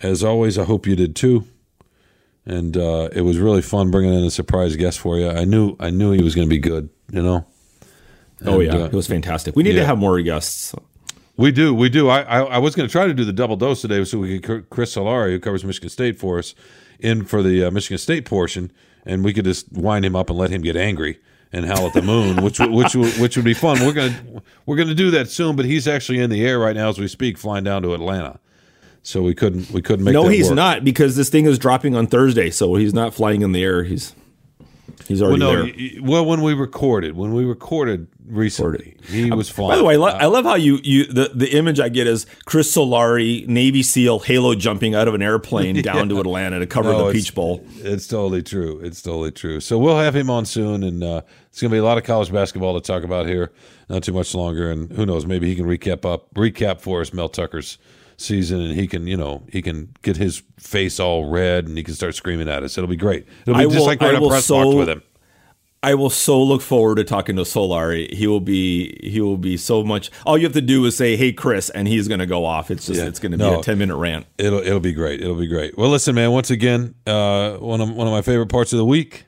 [0.00, 1.44] As always, I hope you did too.
[2.46, 5.28] And uh, it was really fun bringing in a surprise guest for you.
[5.28, 6.88] I knew I knew he was going to be good.
[7.10, 7.46] You know.
[8.40, 9.56] And, oh yeah, uh, it was fantastic.
[9.56, 9.80] We need yeah.
[9.80, 10.74] to have more guests.
[11.36, 12.08] We do, we do.
[12.08, 14.38] I I, I was going to try to do the double dose today, so we
[14.38, 16.54] could Chris Solari, who covers Michigan State for us,
[17.00, 18.72] in for the uh, Michigan State portion,
[19.04, 21.18] and we could just wind him up and let him get angry
[21.52, 23.84] and howl at the moon, which which which would be fun.
[23.84, 26.88] We're gonna we're gonna do that soon, but he's actually in the air right now
[26.88, 28.40] as we speak, flying down to Atlanta
[29.02, 30.12] so we couldn't we couldn't make.
[30.12, 30.56] No, he's work.
[30.56, 33.84] not because this thing is dropping on Thursday, so he's not flying in the air.
[33.84, 34.14] He's
[35.06, 36.02] he's already well, no, there.
[36.02, 39.10] Well, when we recorded, when we recorded recently, recorded.
[39.10, 39.70] he was flying.
[39.70, 42.06] By the way, I, lo- I love how you you the, the image I get
[42.06, 45.82] is Chris Solari, Navy SEAL, halo jumping out of an airplane yeah.
[45.92, 47.64] down to Atlanta to cover no, the Peach Bowl.
[47.76, 48.80] It's totally true.
[48.80, 49.60] It's totally true.
[49.60, 52.04] So we'll have him on soon, and uh, it's going to be a lot of
[52.04, 53.52] college basketball to talk about here.
[53.88, 55.24] Not too much longer, and who knows?
[55.24, 57.78] Maybe he can recap up recap for us Mel Tucker's
[58.18, 61.82] season and he can, you know, he can get his face all red and he
[61.82, 62.76] can start screaming at us.
[62.76, 63.26] It'll be great.
[63.42, 65.02] It'll be I just will, like we're in a press so, box with him.
[65.80, 68.12] I will so look forward to talking to Solari.
[68.12, 70.10] He will be he will be so much.
[70.26, 72.72] All you have to do is say, "Hey, Chris," and he's going to go off.
[72.72, 73.06] It's just yeah.
[73.06, 74.26] it's going to be no, a ten minute rant.
[74.38, 75.20] It'll it'll be great.
[75.20, 75.78] It'll be great.
[75.78, 76.32] Well, listen, man.
[76.32, 79.26] Once again, uh, one of one of my favorite parts of the week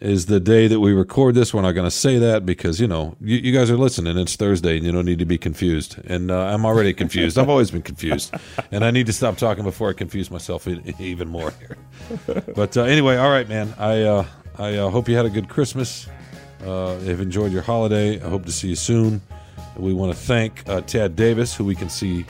[0.00, 1.54] is the day that we record this.
[1.54, 4.16] We're not going to say that because you know you, you, guys are listening.
[4.18, 5.96] It's Thursday, and you don't need to be confused.
[6.06, 7.38] And uh, I'm already confused.
[7.38, 8.34] I've always been confused,
[8.70, 11.76] and I need to stop talking before I confuse myself even more here.
[12.54, 13.74] But uh, anyway, all right, man.
[13.78, 14.26] I uh,
[14.58, 16.08] I uh, hope you had a good Christmas.
[16.64, 18.20] Uh, have enjoyed your holiday.
[18.20, 19.20] I hope to see you soon.
[19.76, 22.24] We want to thank uh, Tad Davis, who we can see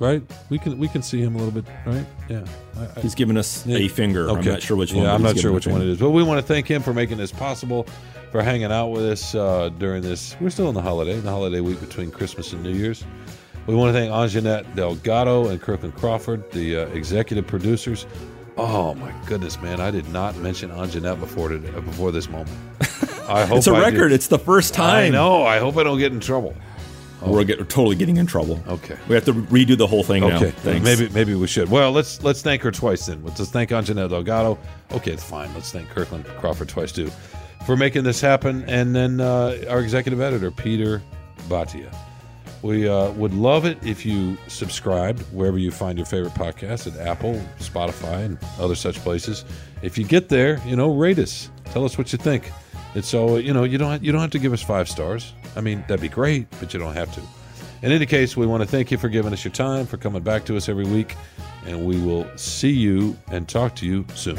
[0.00, 0.22] right?
[0.48, 2.04] We can we can see him a little bit, right?
[2.28, 2.44] Yeah.
[2.76, 3.76] I, I, he's giving us yeah.
[3.76, 4.28] a finger.
[4.28, 4.40] Okay.
[4.40, 5.04] I'm not sure which one.
[5.04, 6.92] Yeah, I'm not sure which one it is, but we want to thank him for
[6.92, 7.86] making this possible,
[8.32, 10.34] for hanging out with us uh, during this.
[10.40, 13.04] We're still in the holiday, the holiday week between Christmas and New Year's.
[13.66, 18.06] We want to thank Anjanette Delgado and Kirkland Crawford, the uh, executive producers.
[18.56, 19.80] Oh my goodness, man!
[19.80, 22.56] I did not mention Anjanette before today, before this moment.
[23.28, 24.08] I hope it's a I record.
[24.08, 24.12] Did.
[24.12, 25.04] It's the first time.
[25.04, 25.44] I know.
[25.44, 26.54] I hope I don't get in trouble.
[27.22, 28.62] We're, get, we're totally getting in trouble.
[28.66, 28.96] Okay.
[29.08, 30.36] We have to redo the whole thing now.
[30.36, 30.84] Okay, Thanks.
[30.84, 31.70] maybe maybe we should.
[31.70, 33.22] Well, let's let's thank her twice then.
[33.24, 34.58] Let's just thank Anjanette Delgado.
[34.92, 35.52] Okay, it's fine.
[35.54, 37.10] Let's thank Kirkland Crawford twice too
[37.66, 41.02] for making this happen, and then uh, our executive editor Peter
[41.48, 41.94] Bhatia.
[42.62, 47.06] We uh, would love it if you subscribed wherever you find your favorite podcast at
[47.06, 49.46] Apple, Spotify, and other such places.
[49.82, 51.50] If you get there, you know, rate us.
[51.66, 52.50] Tell us what you think.
[52.94, 55.32] It's so you know you don't you don't have to give us five stars.
[55.56, 57.22] I mean that'd be great, but you don't have to.
[57.82, 60.22] In any case, we want to thank you for giving us your time, for coming
[60.22, 61.16] back to us every week,
[61.66, 64.38] and we will see you and talk to you soon.